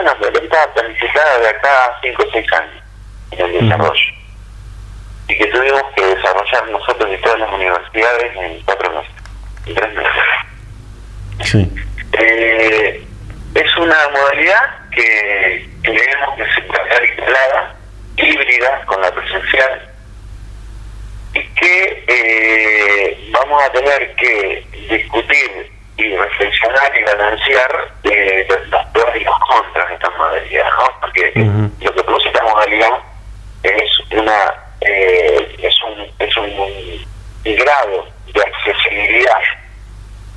[0.00, 2.82] una está planificada de acá a 5 o 6 años
[3.32, 4.14] en el desarrollo.
[5.28, 9.12] Y que tuvimos que desarrollar nosotros y todas las universidades en 4 meses,
[9.66, 10.12] en 3 meses.
[11.44, 11.70] Sí.
[12.18, 13.06] Eh,
[13.54, 17.74] es una modalidad que creemos que se puede instalada,
[18.16, 19.90] híbrida con la presencial,
[21.34, 29.16] y que eh, vamos a tener que discutir y reflexionar y balancear eh, los pros
[29.16, 31.00] y los contras de esta modalidad, ¿no?
[31.00, 31.32] Porque
[31.80, 32.90] lo que produce esta modalidad
[33.62, 39.40] es una eh, es un es un, grado de accesibilidad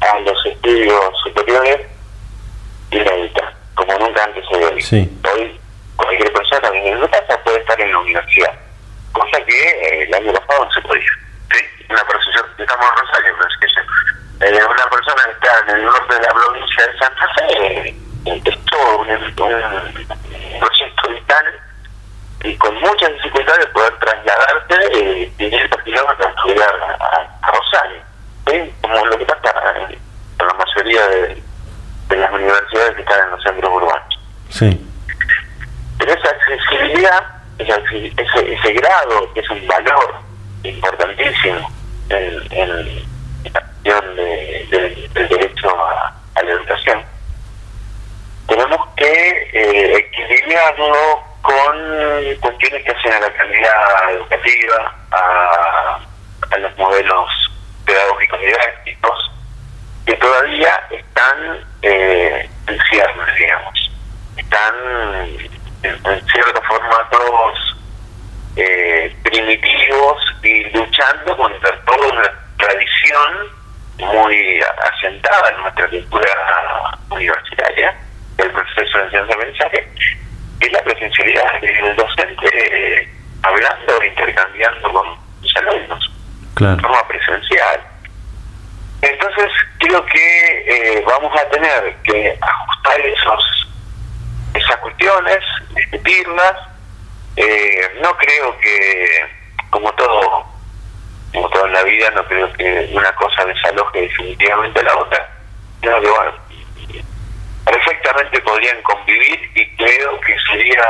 [0.02, 1.82] a los estudios superiores
[2.91, 5.30] inédita, como nunca antes se visto.
[5.32, 5.60] Hoy
[5.95, 8.54] cualquier persona en su casa puede estar en la universidad,
[9.13, 11.12] cosa que eh, el año pasado no se podía.
[11.52, 11.65] ¿sí?
[11.89, 13.73] Una profesión, estamos en Rosario, pero es que
[14.43, 18.97] eh, una persona que está en el norte de la provincia de Santa Fe empezó
[18.99, 19.36] un, un,
[20.60, 21.45] proyecto vital
[22.43, 28.01] y con muchas dificultades poder trasladarte eh, 500 kilómetros a estudiar a, Rosario,
[28.82, 29.53] como lo que pasa
[29.89, 29.97] en,
[30.45, 31.43] la mayoría de,
[32.17, 34.19] las universidades que están en los centros urbanos.
[34.49, 34.88] Sí.
[35.97, 37.23] Pero esa accesibilidad,
[37.60, 40.15] ese, ese, grado, que es un valor
[40.63, 41.71] importantísimo
[42.10, 43.12] en, en
[43.84, 47.04] de, del derecho a, la educación,
[48.48, 56.00] tenemos que eh, equilibrarlo con cuestiones que hacen a la calidad educativa, a,
[56.58, 57.30] los modelos
[57.86, 59.32] pedagógicos didácticos,
[60.06, 63.91] que todavía están eh, en ciernes, digamos.
[64.38, 64.76] Están
[65.84, 67.78] en, cierta forma todos
[68.56, 73.62] eh, primitivos y luchando contra toda una tradición
[73.97, 74.60] muy
[74.91, 76.27] asentada en nuestra cultura
[77.10, 77.95] universitaria
[78.38, 79.88] del proceso de enseñanza-aprendizaje,
[80.60, 83.10] es la presencialidad del docente
[83.43, 86.12] hablando e intercambiando con sus alumnos
[86.56, 87.82] de forma presencial.
[89.01, 93.63] Entonces, creo que eh, vamos a tener que ajustar esos
[94.53, 95.39] esas cuestiones,
[95.75, 96.53] discutirlas.
[97.36, 99.08] Eh, no creo que,
[99.69, 100.46] como todo
[101.34, 105.29] como todo en la vida, no creo que una cosa desaloje definitivamente a la otra,
[105.81, 106.34] sino que bueno,
[107.65, 110.84] perfectamente podrían convivir y creo que sería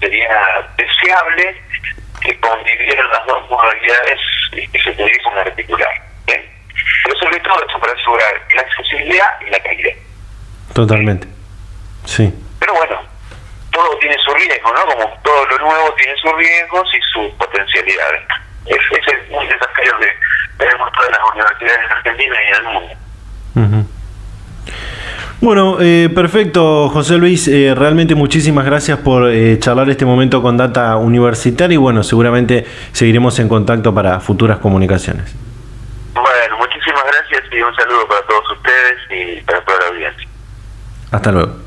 [0.00, 1.62] sería deseable
[2.20, 4.20] que convivieran las dos modalidades
[4.52, 6.02] y que se pudiesen articular.
[6.26, 9.92] Pero sobre todo esto para asegurar la accesibilidad y la calidad.
[10.74, 11.28] Totalmente.
[12.04, 12.32] Sí.
[12.60, 13.00] Pero bueno,
[13.70, 14.86] todo tiene su riesgo, ¿no?
[14.86, 18.22] Como todo lo nuevo tiene sus riesgos y sus potencialidades.
[18.66, 20.08] Ese es un desafío que
[20.58, 22.96] tenemos todas las universidades en Argentina y en el mundo.
[25.40, 27.46] Bueno, eh, perfecto, José Luis.
[27.46, 32.64] Eh, realmente muchísimas gracias por eh, charlar este momento con Data Universitaria y bueno, seguramente
[32.92, 35.36] seguiremos en contacto para futuras comunicaciones.
[36.14, 40.28] Bueno, muchísimas gracias y un saludo para todos ustedes y para toda la audiencia.
[41.12, 41.66] Hasta luego.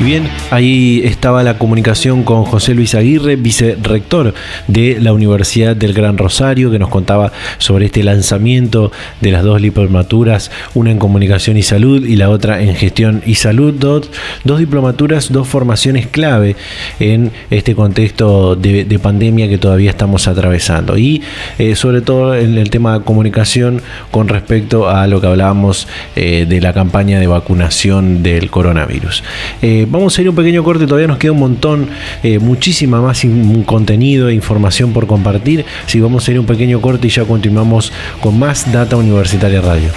[0.00, 4.32] Y bien, ahí estaba la comunicación con José Luis Aguirre, vicerrector
[4.66, 9.60] de la Universidad del Gran Rosario, que nos contaba sobre este lanzamiento de las dos
[9.60, 13.74] diplomaturas, una en comunicación y salud y la otra en gestión y salud.
[13.74, 14.08] Dos,
[14.58, 16.56] diplomaturas, dos formaciones clave
[16.98, 20.96] en este contexto de, pandemia que todavía estamos atravesando.
[20.96, 21.22] Y
[21.58, 26.46] eh, sobre todo en el tema de comunicación con respecto a lo que hablábamos eh,
[26.48, 29.22] de la campaña de vacunación del coronavirus.
[29.60, 31.88] Eh, vamos a ir un pequeño corte, todavía nos queda un montón,
[32.22, 33.22] eh, muchísima más
[33.66, 35.64] contenido e información por compartir.
[35.86, 39.90] Si vamos a ir un pequeño corte y ya continuamos con más Data Universitaria Radio.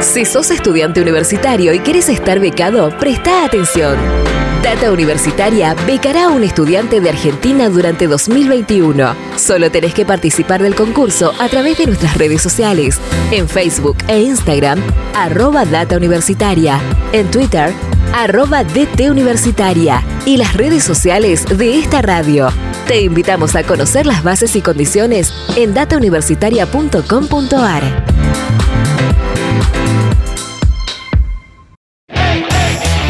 [0.00, 4.39] Si sos estudiante universitario y quieres estar becado, presta atención.
[4.62, 9.16] Data Universitaria becará a un estudiante de Argentina durante 2021.
[9.36, 13.00] Solo tenés que participar del concurso a través de nuestras redes sociales,
[13.30, 14.78] en Facebook e Instagram,
[15.14, 16.78] arroba Data Universitaria,
[17.12, 17.72] en Twitter,
[18.12, 22.52] arroba DT Universitaria y las redes sociales de esta radio.
[22.86, 28.04] Te invitamos a conocer las bases y condiciones en datauniversitaria.com.ar.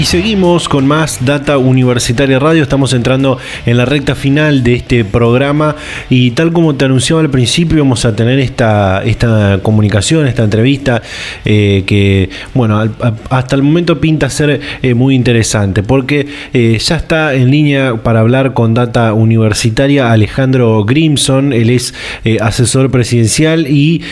[0.00, 2.62] Y seguimos con más Data Universitaria Radio.
[2.62, 3.36] Estamos entrando
[3.66, 5.76] en la recta final de este programa
[6.08, 11.02] y tal como te anunciaba al principio vamos a tener esta, esta comunicación, esta entrevista
[11.44, 12.82] eh, que, bueno,
[13.28, 18.20] hasta el momento pinta ser eh, muy interesante porque eh, ya está en línea para
[18.20, 21.52] hablar con Data Universitaria Alejandro Grimson.
[21.52, 21.92] Él es
[22.40, 24.02] asesor presidencial y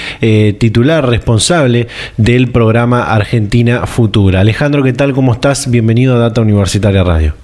[0.58, 4.40] titular responsable del programa Argentina Futura.
[4.40, 5.14] Alejandro, ¿qué tal?
[5.14, 5.66] ¿Cómo estás?
[5.78, 7.34] Bienvenido a Data Universitaria Radio.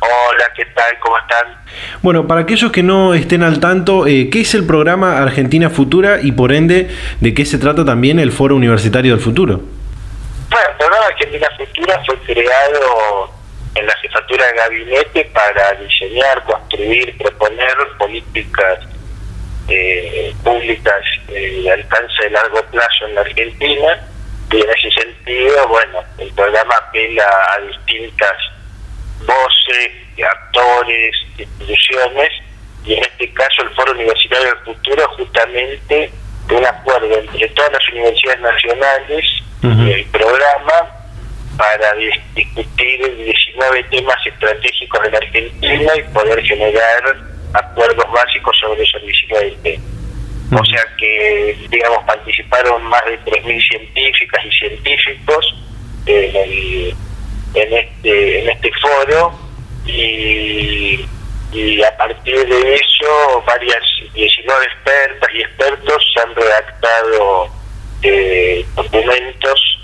[0.00, 0.98] Hola, ¿qué tal?
[1.00, 1.62] ¿Cómo están?
[2.00, 6.18] Bueno, para aquellos que no estén al tanto, eh, ¿qué es el programa Argentina Futura
[6.22, 6.88] y por ende
[7.20, 9.60] de qué se trata también el Foro Universitario del Futuro?
[10.48, 13.30] Bueno, el programa Argentina Futura fue creado
[13.74, 18.78] en la jefatura de gabinete para diseñar, construir, proponer políticas
[19.68, 24.08] eh, públicas de alcance de largo plazo en la Argentina
[24.52, 27.24] y en ese sentido, bueno, el programa apela
[27.56, 28.36] a distintas
[29.20, 29.90] voces,
[30.22, 32.30] actores, instituciones,
[32.84, 36.12] y en este caso el Foro Universitario del Futuro justamente
[36.50, 39.24] un acuerdo entre todas las universidades nacionales
[39.62, 40.90] y el programa
[41.56, 47.16] para discutir 19 temas estratégicos de la Argentina y poder generar
[47.54, 50.01] acuerdos básicos sobre esos 19 temas.
[50.54, 55.54] O sea que, digamos, participaron más de 3.000 científicas y científicos
[56.04, 56.96] en,
[57.54, 59.32] en, este, en este foro
[59.86, 61.04] y,
[61.84, 63.82] a partir de eso varias
[64.14, 67.48] 19 expertas y expertos han redactado
[68.02, 69.78] eh, documentos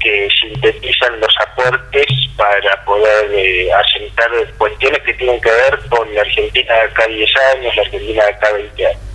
[0.00, 2.06] que sintetizan los aportes
[2.36, 7.30] para poder eh, asentar cuestiones que tienen que ver con la Argentina de acá 10
[7.54, 9.11] años, la Argentina de acá 20 años.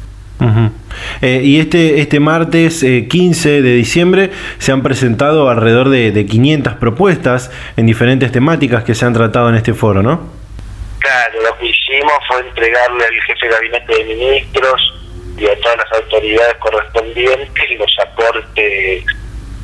[1.22, 6.26] Eh, y este, este martes 15 eh, de diciembre se han presentado alrededor de, de
[6.26, 10.30] 500 propuestas en diferentes temáticas que se han tratado en este foro, ¿no?
[11.00, 14.94] Claro, lo que hicimos fue entregarle al jefe de gabinete de ministros
[15.38, 19.04] y a todas las autoridades correspondientes los aportes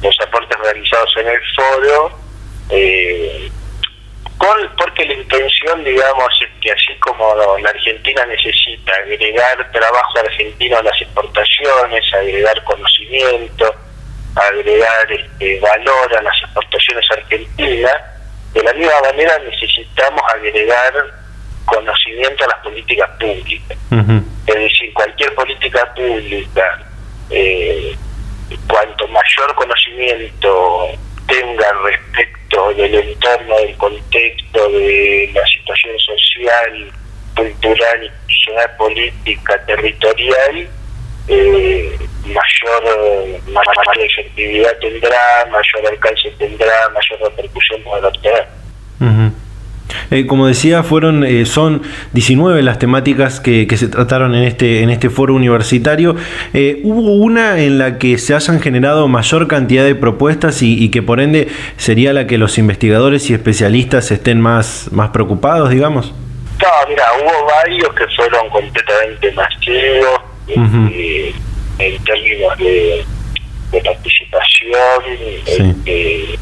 [0.03, 2.19] los aportes realizados en el foro
[2.69, 3.51] eh,
[4.77, 10.83] porque la intención, digamos, es que así como la Argentina necesita agregar trabajo argentino a
[10.83, 13.73] las exportaciones, agregar conocimiento,
[14.35, 17.93] agregar este, valor a las exportaciones argentinas,
[18.53, 20.93] de la misma manera necesitamos agregar
[21.65, 23.77] conocimiento a las políticas públicas.
[24.45, 26.85] Es decir, cualquier política pública,
[27.29, 27.95] eh,
[28.67, 30.89] cuanto mayor conocimiento
[31.27, 36.91] tenga respecto del entorno, del contexto, de la situación social,
[37.35, 40.69] cultural, institucional, política, territorial,
[41.27, 48.47] eh, mayor, mayor efectividad tendrá, mayor alcance tendrá, mayor repercusión podrá tener.
[50.11, 51.81] Eh, como decía, fueron eh, son
[52.13, 56.15] 19 las temáticas que, se trataron en este en este foro universitario.
[56.53, 61.01] Eh, hubo una en la que se hayan generado mayor cantidad de propuestas y, que
[61.01, 66.13] por ende sería la que los investigadores y especialistas estén más más preocupados, digamos.
[66.61, 73.05] No, mira, hubo varios que fueron completamente masivos en términos de,
[73.83, 74.73] participación.
[75.45, 76.39] Este,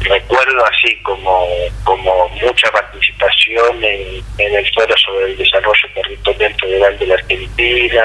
[0.00, 1.46] recuerdo así como,
[1.84, 8.02] como mucha participación en, el foro sobre el desarrollo territorial federal de la Argentina,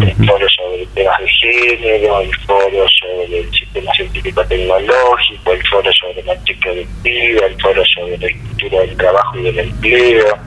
[0.00, 5.92] el foro sobre temas de género, el foro sobre el sistema científico tecnológico, el foro
[5.92, 10.38] sobre la productiva, el foro sobre la estructura del trabajo y del empleo.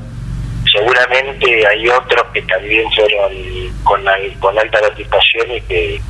[0.72, 3.34] Seguramente hay otros que también fueron
[3.84, 4.04] con,
[4.40, 6.02] con alta participación y que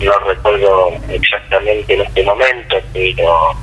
[0.00, 3.56] no recuerdo exactamente en este momento, pero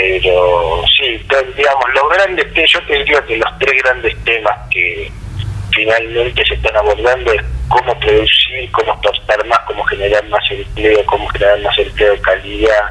[0.00, 1.20] pero sí,
[1.56, 5.12] digamos, los grandes, yo te diría que los tres grandes temas que
[5.72, 11.28] finalmente se están abordando es cómo producir, cómo exportar más, cómo generar más empleo, cómo
[11.28, 12.84] generar más empleo de calidad,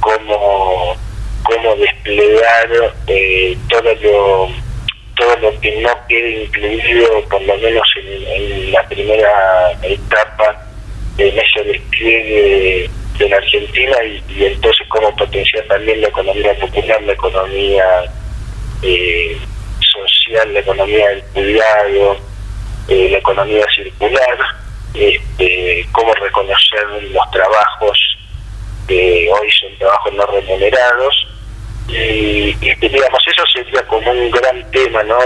[0.00, 0.96] cómo,
[1.44, 2.68] cómo desplegar
[3.06, 4.48] eh, todo lo
[5.16, 10.66] todo lo que no quede incluido, por lo menos en, la primera etapa,
[11.16, 17.12] en ese despliegue de la Argentina y, entonces cómo potenciar también la economía popular, la
[17.12, 17.84] economía
[18.82, 19.38] eh,
[19.80, 22.16] social, la economía del cuidado,
[22.88, 24.38] eh, la economía circular,
[24.94, 27.98] este, cómo reconocer los trabajos
[28.86, 31.28] que hoy son trabajos no remunerados.
[31.86, 35.18] Y, digamos, eso sería como un gran tema, ¿no?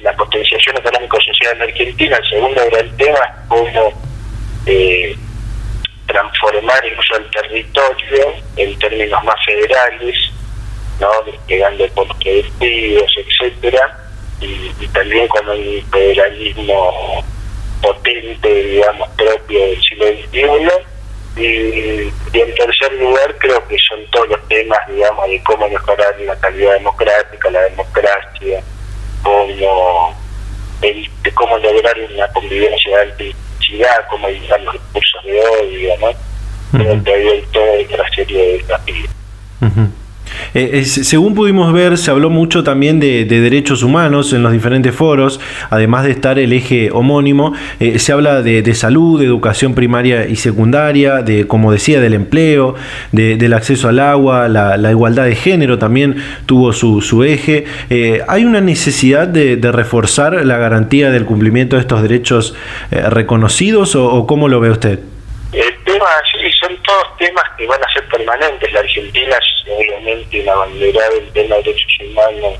[0.00, 2.16] la potenciación económico-social en Argentina.
[2.16, 3.92] El segundo gran tema es cómo
[4.66, 5.16] eh,
[6.16, 10.16] transformar incluso el territorio en términos más federales,
[10.98, 11.10] ¿no?
[11.26, 13.98] desplegando productivos, etcétera,
[14.40, 17.22] y, también con un federalismo
[17.82, 20.70] potente, digamos, propio del siglo XXI.
[21.36, 26.36] Y, en tercer lugar, creo que son todos los temas, digamos, de cómo mejorar la
[26.36, 28.62] calidad democrática, la democracia,
[29.22, 30.16] cómo,
[30.80, 33.00] el, cómo lograr una convivencia
[33.70, 36.78] alta cómo evitar los discursos de odio, ¿no?
[36.78, 39.10] Creo que hay toda otra serie de desafíos.
[40.58, 45.38] Eh, según pudimos ver, se habló mucho también de, derechos humanos en los diferentes foros,
[45.68, 50.36] además de estar el eje homónimo, eh, se habla de, salud, de educación primaria y
[50.36, 52.74] secundaria, de, como decía, del empleo,
[53.12, 57.66] del acceso al agua, la, igualdad de género también tuvo su, eje.
[57.90, 62.54] Eh, ¿Hay una necesidad de, reforzar la garantía del cumplimiento de estos derechos
[62.90, 65.00] reconocidos o, o cómo lo ve usted?
[66.32, 66.35] sí,
[66.66, 68.72] son todos temas que van a ser permanentes.
[68.72, 72.54] La Argentina es obviamente una bandera del tema de derechos humanos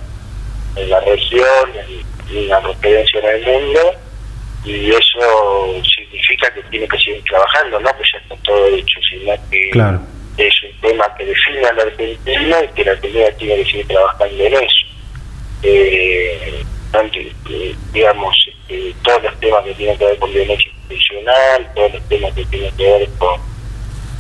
[0.77, 1.71] en la región
[2.31, 3.95] y una referencia en el mundo,
[4.65, 9.33] y eso significa que tiene que seguir trabajando, no pues ya está todo hecho, sino
[9.51, 9.71] que
[10.39, 13.87] es un tema que define a la Argentina y que la Argentina tiene que seguir
[13.87, 14.87] trabajando en eso.
[15.63, 16.65] Eh,
[17.49, 22.09] eh, digamos, este, todos los temas que tienen que ver con violencia institucional, todos los
[22.09, 23.41] temas que tienen que ver con,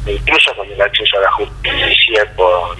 [0.07, 2.79] incluso con el acceso a la justicia, con,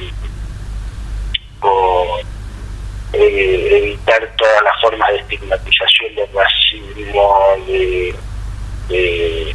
[3.13, 9.55] eh, evitar todas las formas de estigmatización del racismo, de,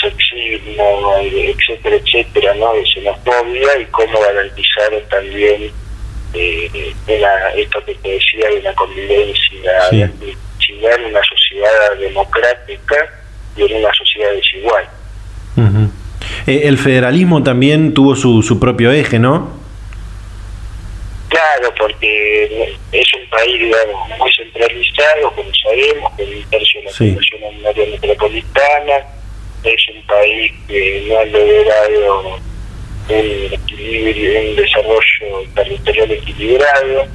[0.00, 2.74] sexismo, etcétera, etcétera, ¿no?
[2.74, 5.72] de xenofobia y cómo garantizar también
[6.34, 6.94] eh,
[7.56, 10.02] esto que te decía de la convivencia, sí.
[10.02, 12.96] en una sociedad democrática
[13.56, 14.88] y en una sociedad desigual.
[16.46, 19.50] Eh, el federalismo también tuvo su, su propio eje, ¿no?
[21.28, 26.92] Claro, porque es un país, digamos, muy centralizado, como sabemos, con un tercio de la
[26.92, 29.06] población en área metropolitana,
[29.64, 32.36] es un país que no ha logrado
[33.08, 37.06] un equilibrio, un desarrollo territorial equilibrado,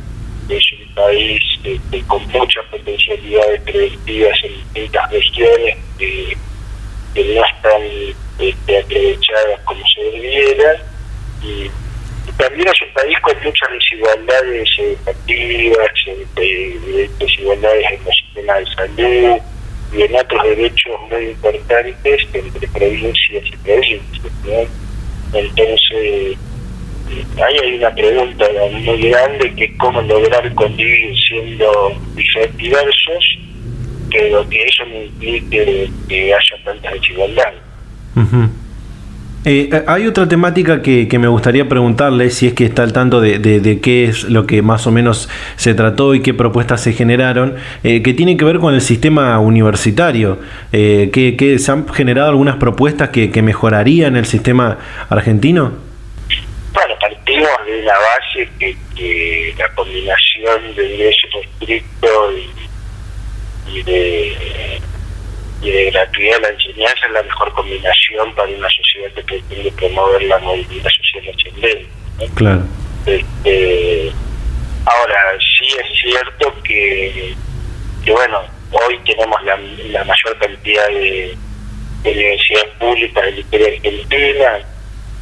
[0.49, 6.38] es un país este, con muchas potencialidades productivas en distintas regiones que,
[7.16, 7.82] no están
[8.39, 10.76] este, aprovechadas como se debiera
[11.41, 11.70] y
[12.38, 15.89] también es un país con muchas desigualdades educativas,
[17.20, 19.41] desigualdades en los sistemas de salud
[19.91, 24.70] y en otros derechos muy importantes entre provincias y provincias.
[25.34, 26.38] Entonces,
[27.43, 31.91] ahí hay una pregunta muy grande que es cómo lograr convivir siendo
[32.55, 33.39] diversos,
[34.12, 37.53] pero que eso no implique que haya tanta desigualdad.
[39.45, 43.22] Eh, eh, hay otra temática que, me gustaría preguntarle, si es que está al tanto
[43.22, 47.55] de, qué es lo que más o menos se trató y qué propuestas se generaron,
[47.84, 50.39] eh, que tiene que ver con el sistema universitario,
[50.72, 54.78] que, que, se han generado algunas propuestas que, que mejorarían el sistema
[55.10, 55.72] argentino.
[56.74, 58.76] Bueno, partimos de la base que,
[59.57, 62.59] la combinación de ingreso estricto y
[63.84, 64.80] de
[65.61, 69.72] y de gratuidad de la enseñanza es la mejor combinación para una sociedad que pretende
[69.72, 71.88] promover la movilidad social ascendente.
[72.36, 72.63] Claro.
[73.05, 74.11] Este,
[74.86, 77.34] ahora, sí es cierto que,
[78.03, 78.41] que bueno,
[78.72, 81.38] hoy tenemos la, la mayor cantidad de,
[82.05, 84.59] universidades públicas de la historia argentina,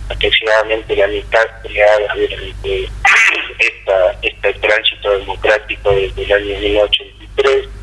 [0.09, 2.83] aproximadamente la mitad creadas durante
[3.59, 7.76] esta, este tránsito democrático desde el año 1983.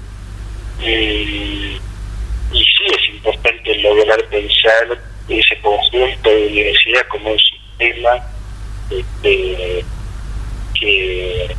[0.80, 1.78] Y
[2.54, 4.98] y sí es importante lograr pensar
[5.28, 8.22] ese conjunto de universidad como un sistema
[8.90, 9.84] este,
[10.78, 11.56] que,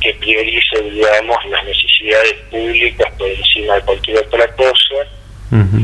[0.00, 4.94] que priorice, digamos, las necesidades públicas por encima de cualquier otra cosa.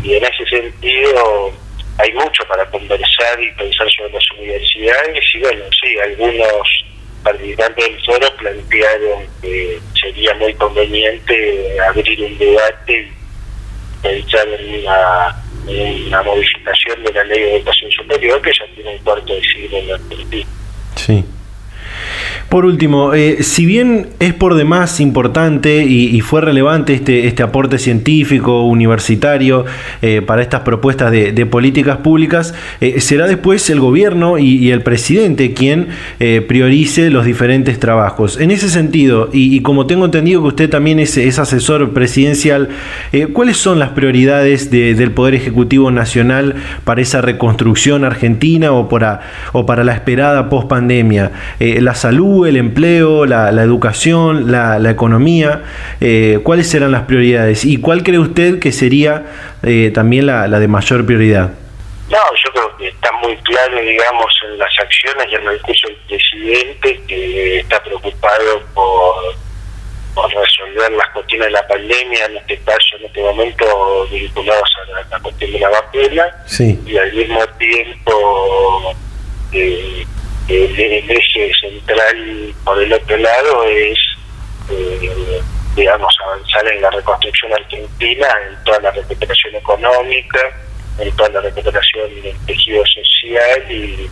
[0.03, 1.53] Y en ese sentido
[1.99, 5.25] hay mucho para conversar y pensar sobre las universidades.
[5.35, 6.85] Y bueno, sí, algunos
[7.23, 13.13] participantes del foro plantearon que sería muy conveniente abrir un debate
[14.03, 18.99] pensar en una, una modificación de la ley de educación superior que ya tiene un
[18.99, 20.47] cuarto de siglo en la Argentina.
[20.97, 21.25] Sí.
[22.51, 27.79] Por último, eh, si bien es por demás importante y, fue relevante este, este aporte
[27.79, 29.67] científico universitario
[30.03, 35.55] eh, para estas propuestas de, políticas públicas, eh, será después el gobierno y, el presidente
[35.55, 35.89] quien
[36.49, 38.41] priorice los diferentes trabajos.
[38.41, 42.69] En ese sentido, y, como tengo entendido que usted también es, asesor presidencial,
[43.33, 49.21] ¿cuáles son las prioridades del Poder Ejecutivo Nacional para esa reconstrucción argentina o para,
[49.53, 51.31] o para la esperada pospandemia?
[51.61, 52.40] ¿La salud?
[52.47, 55.63] El empleo, la, educación, la, economía,
[56.01, 57.65] eh, ¿cuáles serán las prioridades?
[57.65, 59.27] ¿Y cuál cree usted que sería
[59.63, 61.51] eh, también la, de mayor prioridad?
[62.11, 65.87] No, yo creo que está muy claro, digamos, en las acciones y en el discurso
[65.89, 69.15] del presidente que está preocupado por,
[70.35, 75.21] resolver las cuestiones de la pandemia, en este caso, en este momento, vinculados a la,
[75.21, 76.25] cuestión de la vacuna,
[76.59, 78.95] y al mismo tiempo
[79.53, 80.07] eh,
[80.51, 83.99] el, eje central por el otro lado es,
[84.71, 85.41] eh,
[85.77, 90.41] digamos, avanzar en la reconstrucción argentina, en toda la recuperación económica,
[90.99, 94.11] en toda la recuperación del tejido social y,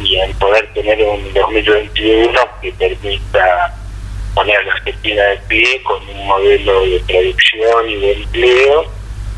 [0.00, 3.74] y en poder tener un 2021 que permita
[4.34, 8.84] poner a la Argentina de pie con un modelo de producción y de empleo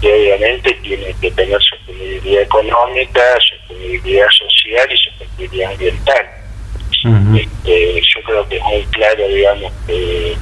[0.01, 3.20] que obviamente tiene que tener sostenibilidad económica,
[3.68, 6.26] sostenibilidad social y sostenibilidad ambiental.
[7.36, 10.36] Este, yo creo que es muy claro, digamos, que,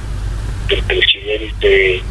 [0.69, 2.01] el presidente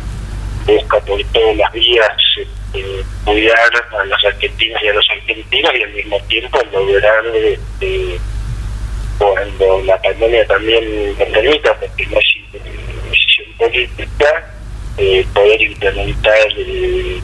[0.64, 2.08] busca por todas las vías
[2.38, 3.58] este, cuidar
[4.00, 8.18] a las argentinas y a los argentinos y al mismo tiempo lograr este,
[9.18, 12.62] cuando la pandemia también lo permita, porque no es
[13.10, 14.54] decisión política,
[14.96, 17.20] eh, poder implementar eh,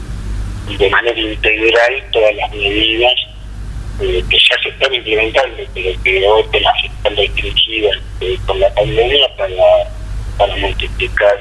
[0.77, 3.13] de manera integral todas las medidas
[4.01, 8.73] eh, que ya se están implementando, pero que otras las están restringidas eh, con la
[8.73, 9.91] pandemia para,
[10.37, 11.37] para multiplicar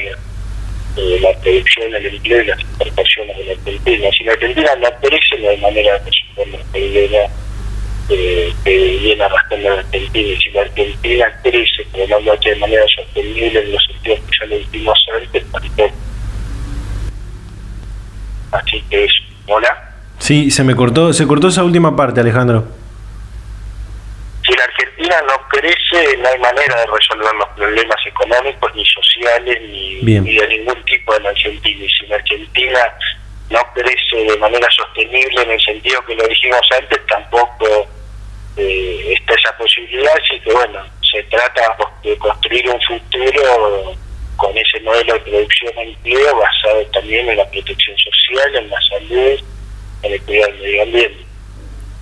[0.96, 4.09] eh, la producción, el empleo y las exportaciones de la Argentina.
[4.16, 7.30] Si la Argentina no crece, no hay manera de resolver la
[8.11, 10.28] eh, que viene arrastrando la Argentina.
[10.28, 14.20] Y si la Argentina crece, pero no lo hace de manera sostenible en los sentidos
[14.20, 15.94] que ya lo antes, tampoco.
[18.53, 19.12] Así que es,
[19.46, 19.91] hola.
[20.23, 22.62] Sí, se me cortó, se cortó esa última parte, Alejandro.
[24.47, 29.61] Si la Argentina no crece, no hay manera de resolver los problemas económicos, ni sociales,
[29.62, 31.85] ni, de ningún tipo la Argentina.
[31.85, 32.79] Y si la Argentina
[33.51, 37.89] no crece de manera sostenible, en el sentido que lo dijimos antes, tampoco
[38.59, 40.12] eh, está esa posibilidad.
[40.23, 43.97] Así que, bueno, se trata de construir un futuro
[44.37, 48.81] con ese modelo de producción de empleo basado también en la protección social, en la
[48.83, 49.51] salud,
[50.03, 51.16] en el cuidado del medio ambiente.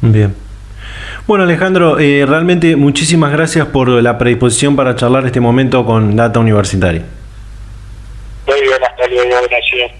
[0.03, 0.35] Bien.
[1.27, 6.41] Bueno Alejandro, eh, realmente muchísimas gracias por la predisposición para charlar este momento con Data
[6.41, 7.05] Universitaria.
[8.47, 10.00] Muy bien, hasta luego, gracias.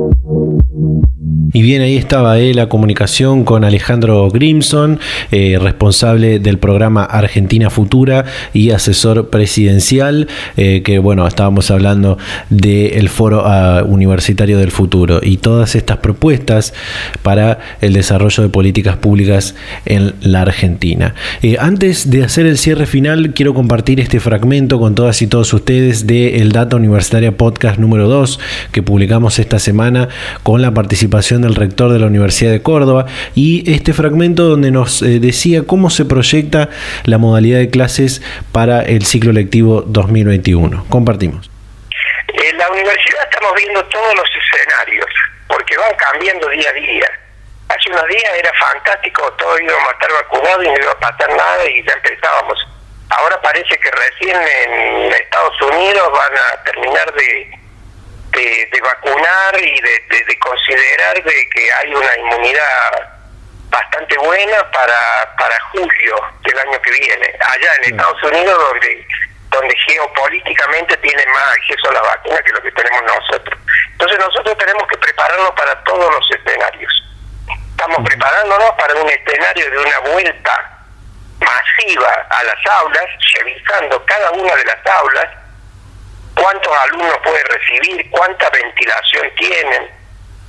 [1.53, 4.99] Y bien, ahí estaba eh, la comunicación con Alejandro Grimson,
[5.31, 12.17] eh, responsable del programa Argentina Futura y asesor presidencial, eh, que bueno, estábamos hablando
[12.49, 16.73] del Foro ah, Universitario del Futuro y todas estas propuestas
[17.23, 21.15] para el desarrollo de políticas públicas en la Argentina.
[21.59, 26.05] antes de hacer el cierre final, quiero compartir este fragmento con todas y todos ustedes
[26.07, 28.39] del el Data Universitaria Podcast número 2
[28.71, 30.07] que publicamos esta semana
[30.43, 33.05] con la participación del rector de la Universidad de Córdoba
[33.35, 36.69] y este fragmento donde nos eh, decía cómo se proyecta
[37.05, 38.21] la modalidad de clases
[38.51, 40.85] para el ciclo lectivo 2021.
[40.89, 41.49] Compartimos.
[42.33, 45.07] En la universidad estamos viendo todos los escenarios
[45.47, 47.09] porque van cambiando día a día.
[47.69, 51.29] Hace unos días era fantástico, todos íbamos a estar vacunados y no iba a pasar
[51.29, 52.57] nada y ya empezábamos.
[53.09, 57.60] Ahora parece que recién en Estados Unidos van a terminar de
[58.45, 63.09] de, vacunar y de, considerar de que hay una inmunidad
[63.69, 69.07] bastante buena para, para julio del año que viene, allá en Estados Unidos donde
[69.51, 73.59] donde geopolíticamente tiene más acceso a la vacuna que lo que tenemos nosotros.
[73.91, 76.93] Entonces nosotros tenemos que prepararnos para todos los escenarios.
[77.69, 80.81] Estamos preparándonos para un escenario de una vuelta
[81.39, 85.27] masiva a las aulas, revisando cada una de las aulas,
[86.41, 89.91] cuántos alumnos puede recibir, cuánta ventilación tienen,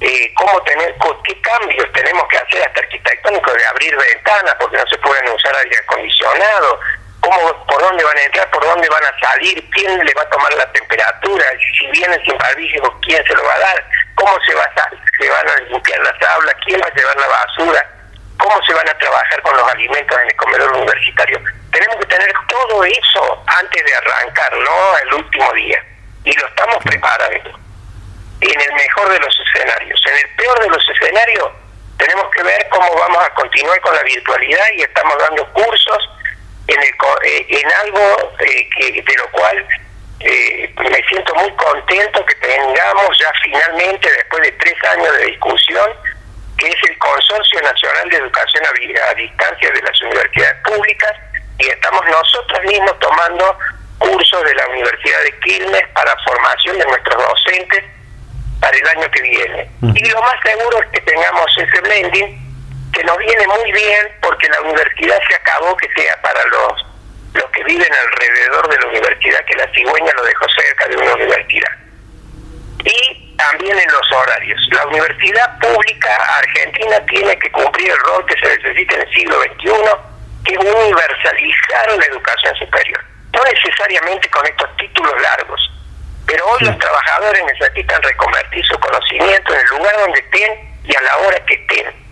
[0.01, 4.87] eh, cómo tener, qué cambios tenemos que hacer hasta arquitectónicos de abrir ventanas porque no
[4.87, 6.81] se pueden usar aire acondicionado,
[7.21, 10.31] cómo, por dónde van a entrar, por dónde van a salir, quién le va a
[10.31, 11.45] tomar la temperatura,
[11.79, 14.91] si vienen sin barbijo, quién se lo va a dar, cómo se va a
[15.21, 17.91] se van a limpiar las aulas, quién va a llevar la basura,
[18.39, 21.41] cómo se van a trabajar con los alimentos en el comedor universitario
[21.73, 25.83] tenemos que tener todo eso antes de arrancar, no el último día.
[26.25, 27.59] Y lo estamos preparando.
[28.41, 30.01] En el mejor de los escenarios.
[30.07, 31.49] En el peor de los escenarios,
[31.97, 36.11] tenemos que ver cómo vamos a continuar con la virtualidad y estamos dando cursos
[36.69, 36.89] en, el,
[37.25, 39.67] eh, en algo eh, que, de lo cual
[40.21, 45.91] eh, me siento muy contento que tengamos ya finalmente, después de tres años de discusión,
[46.59, 51.13] que es el Consorcio Nacional de Educación a, a Distancia de las Universidades Públicas,
[51.59, 53.59] y estamos nosotros mismos tomando
[53.99, 57.85] cursos de la Universidad de Quilmes para formación de nuestros docentes
[58.61, 59.71] para el año que viene.
[59.95, 64.49] Y lo más seguro es que tengamos ese blending que nos viene muy bien porque
[64.49, 66.93] la universidad se acabó que sea para los
[67.35, 71.15] los que viven alrededor de la universidad, que la cigüeña lo dejó cerca de una
[71.15, 71.71] universidad.
[72.85, 74.61] Y también en los horarios.
[74.71, 79.41] La universidad pública argentina tiene que cumplir el rol que se necesita en el siglo
[79.43, 79.73] XXI
[80.45, 83.05] que universalizar la educación superior.
[83.33, 85.61] No necesariamente con estos títulos largos,
[86.27, 91.01] pero hoy los trabajadores necesitan reconvertir su conocimiento en el lugar donde estén y a
[91.03, 92.03] la hora que estén.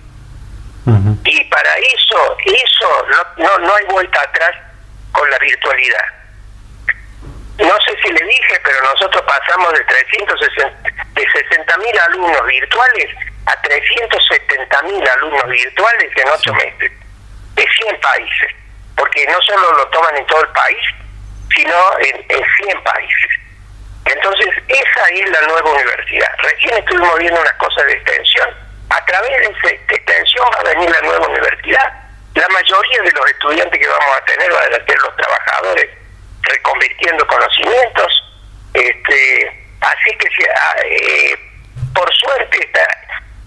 [1.24, 4.52] Y para eso, eso no, no, no hay vuelta atrás
[5.12, 6.04] con la virtualidad.
[7.60, 13.08] No sé si le dije, pero nosotros pasamos de 360 de 60 mil alumnos virtuales
[13.46, 16.92] a 370 mil alumnos virtuales en ocho meses
[17.54, 18.48] de 100 países,
[18.96, 20.78] porque no solo lo toman en todo el país,
[21.54, 23.30] sino en, en 100 países.
[24.06, 26.32] Entonces, esa es la nueva universidad.
[26.38, 28.48] Recién estuvimos viendo una cosa de extensión.
[28.88, 31.92] A través de esa extensión va a venir la nueva universidad.
[32.34, 35.90] La mayoría de los estudiantes que vamos a tener van a ser los trabajadores,
[36.42, 38.24] reconvirtiendo conocimientos.
[38.74, 41.38] Este, así que, ah, eh,
[41.94, 42.86] por suerte, esta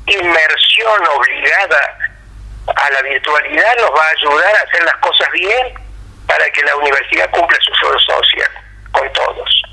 [0.07, 1.97] inmersión obligada
[2.75, 5.73] a la virtualidad nos va a ayudar a hacer las cosas bien
[6.27, 8.49] para que la universidad cumpla su rol social
[8.91, 9.72] con todos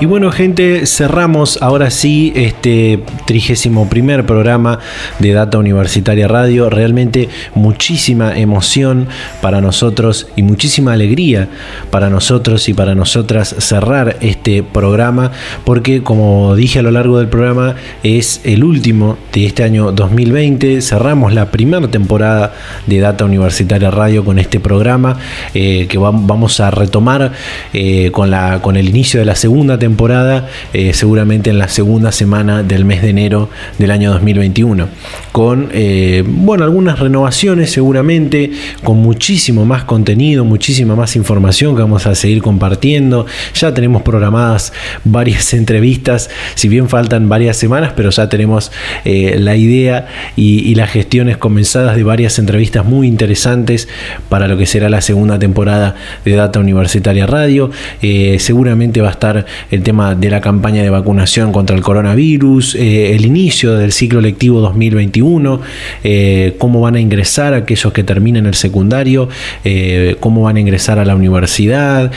[0.00, 4.78] Y bueno, gente, cerramos ahora sí este trigésimo primer programa
[5.18, 6.70] de Data Universitaria Radio.
[6.70, 9.08] Realmente muchísima emoción
[9.42, 11.48] para nosotros y muchísima alegría
[11.90, 15.32] para nosotros y para nosotras cerrar este programa,
[15.64, 17.74] porque como dije a lo largo del programa,
[18.04, 20.80] es el último de este año 2020.
[20.80, 22.54] Cerramos la primera temporada
[22.86, 25.18] de Data Universitaria Radio con este programa
[25.54, 27.32] eh, que vamos a retomar
[27.72, 31.68] eh, con, la, con el inicio de la segunda temporada temporada, eh, seguramente en la
[31.68, 34.88] segunda semana del mes de enero del año 2021.
[35.32, 38.50] Con, eh, bueno, algunas renovaciones seguramente,
[38.84, 43.24] con muchísimo más contenido, muchísima más información que vamos a seguir compartiendo.
[43.54, 44.74] Ya tenemos programadas
[45.04, 48.70] varias entrevistas, si bien faltan varias semanas, pero ya tenemos
[49.06, 53.88] eh, la idea y, las gestiones comenzadas de varias entrevistas muy interesantes
[54.28, 57.70] para lo que será la segunda temporada de Data Universitaria Radio.
[58.38, 59.46] seguramente va a estar
[59.78, 64.20] el tema de la campaña de vacunación contra el coronavirus, eh, el inicio del ciclo
[64.20, 65.60] lectivo 2021,
[66.02, 69.28] eh, cómo van a ingresar aquellos que terminen el secundario,
[69.64, 72.10] eh, cómo van a ingresar a la universidad,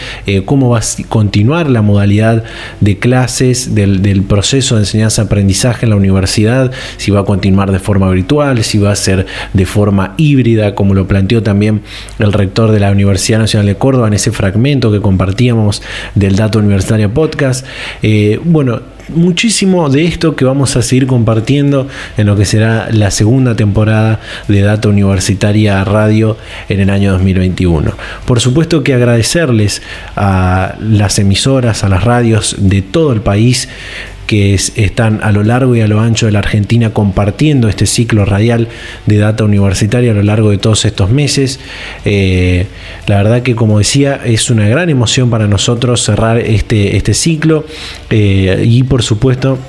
[0.45, 2.43] cómo va a continuar la modalidad
[2.79, 7.79] de clases del, del proceso de enseñanza-aprendizaje en la universidad, si va a continuar de
[7.79, 11.81] forma virtual, si va a ser de forma híbrida, como lo planteó también
[12.17, 15.83] el rector de la Universidad Nacional de Córdoba en ese fragmento que compartíamos
[16.15, 17.50] del Dato Universitario Podcast
[18.01, 21.87] eh, bueno, muchísimo de esto que vamos a seguir compartiendo
[22.17, 26.37] en lo que será la segunda temporada de Data Universitaria Radio
[26.69, 27.93] en el año 2021.
[28.25, 29.81] Por supuesto que agradecerles
[30.15, 33.69] a las emisoras, a las radios de todo el país
[34.31, 38.23] que están a lo largo y a lo ancho de la Argentina compartiendo este ciclo
[38.23, 38.69] radial
[39.05, 41.59] de data universitaria a lo largo de todos estos meses.
[42.05, 42.65] Eh,
[43.07, 47.65] la verdad que como decía es una gran emoción para nosotros cerrar este, este ciclo
[48.09, 49.59] eh, y por supuesto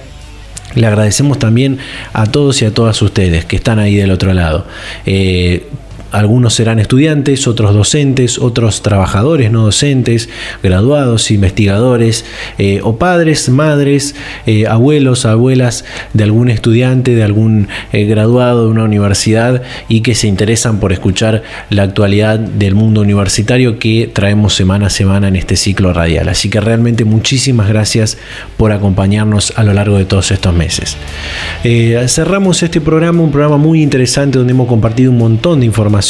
[0.76, 1.78] le agradecemos también
[2.12, 4.64] a todos y a todas ustedes que están ahí del otro lado.
[5.06, 5.66] Eh,
[6.12, 10.28] algunos serán estudiantes, otros docentes, otros trabajadores no docentes,
[10.62, 12.26] graduados, investigadores,
[12.58, 14.14] eh, o padres, madres,
[14.46, 20.14] eh, abuelos, abuelas de algún estudiante, de algún eh, graduado de una universidad y que
[20.14, 25.36] se interesan por escuchar la actualidad del mundo universitario que traemos semana a semana en
[25.36, 26.28] este ciclo radial.
[26.28, 28.18] Así que realmente muchísimas gracias
[28.58, 30.96] por acompañarnos a lo largo de todos estos meses.
[31.62, 36.01] cerramos este programa, un programa muy interesante donde hemos compartido un montón de información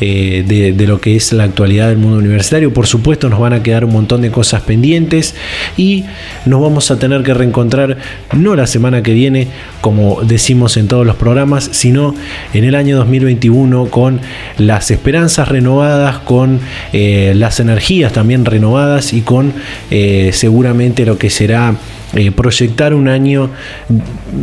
[0.00, 0.44] eh,
[0.76, 2.72] de, lo que es la actualidad del mundo universitario.
[2.72, 5.34] Por supuesto nos van a quedar un montón de cosas pendientes
[5.76, 6.04] y
[6.44, 7.98] nos vamos a tener que reencontrar
[8.32, 9.48] no la semana que viene,
[9.80, 12.14] como decimos en todos los programas, sino
[12.52, 14.20] en el año 2021 con
[14.58, 16.60] las esperanzas renovadas, con
[16.92, 19.52] eh, las energías también renovadas y con
[19.90, 21.76] eh, seguramente lo que será
[22.14, 23.50] eh, proyectar un año,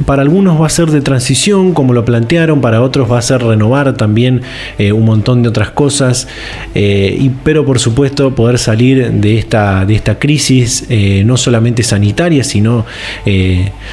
[0.05, 3.43] para algunos va a ser de transición, como lo plantearon, para otros va a ser
[3.43, 4.41] renovar también
[4.77, 6.27] eh, un montón de otras cosas,
[6.73, 10.87] eh, y, pero por supuesto poder salir de esta, de esta crisis,
[11.25, 12.85] no solamente sanitaria, sino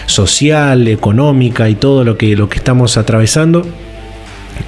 [0.06, 3.66] social, económica y todo lo que, lo que estamos atravesando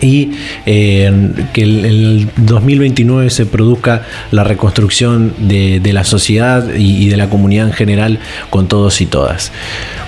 [0.01, 0.32] y
[0.66, 7.30] eh, que en el 2029 se produzca la reconstrucción de, la sociedad y, de la
[7.30, 8.18] comunidad en general
[8.51, 9.53] con todos y todas.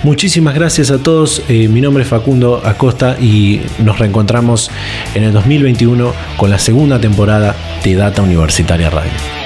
[0.03, 4.71] Muchísimas gracias a todos, eh, mi nombre es Facundo Acosta y nos reencontramos
[5.15, 9.40] en el 2021 con la segunda temporada de Data Universitaria Radio.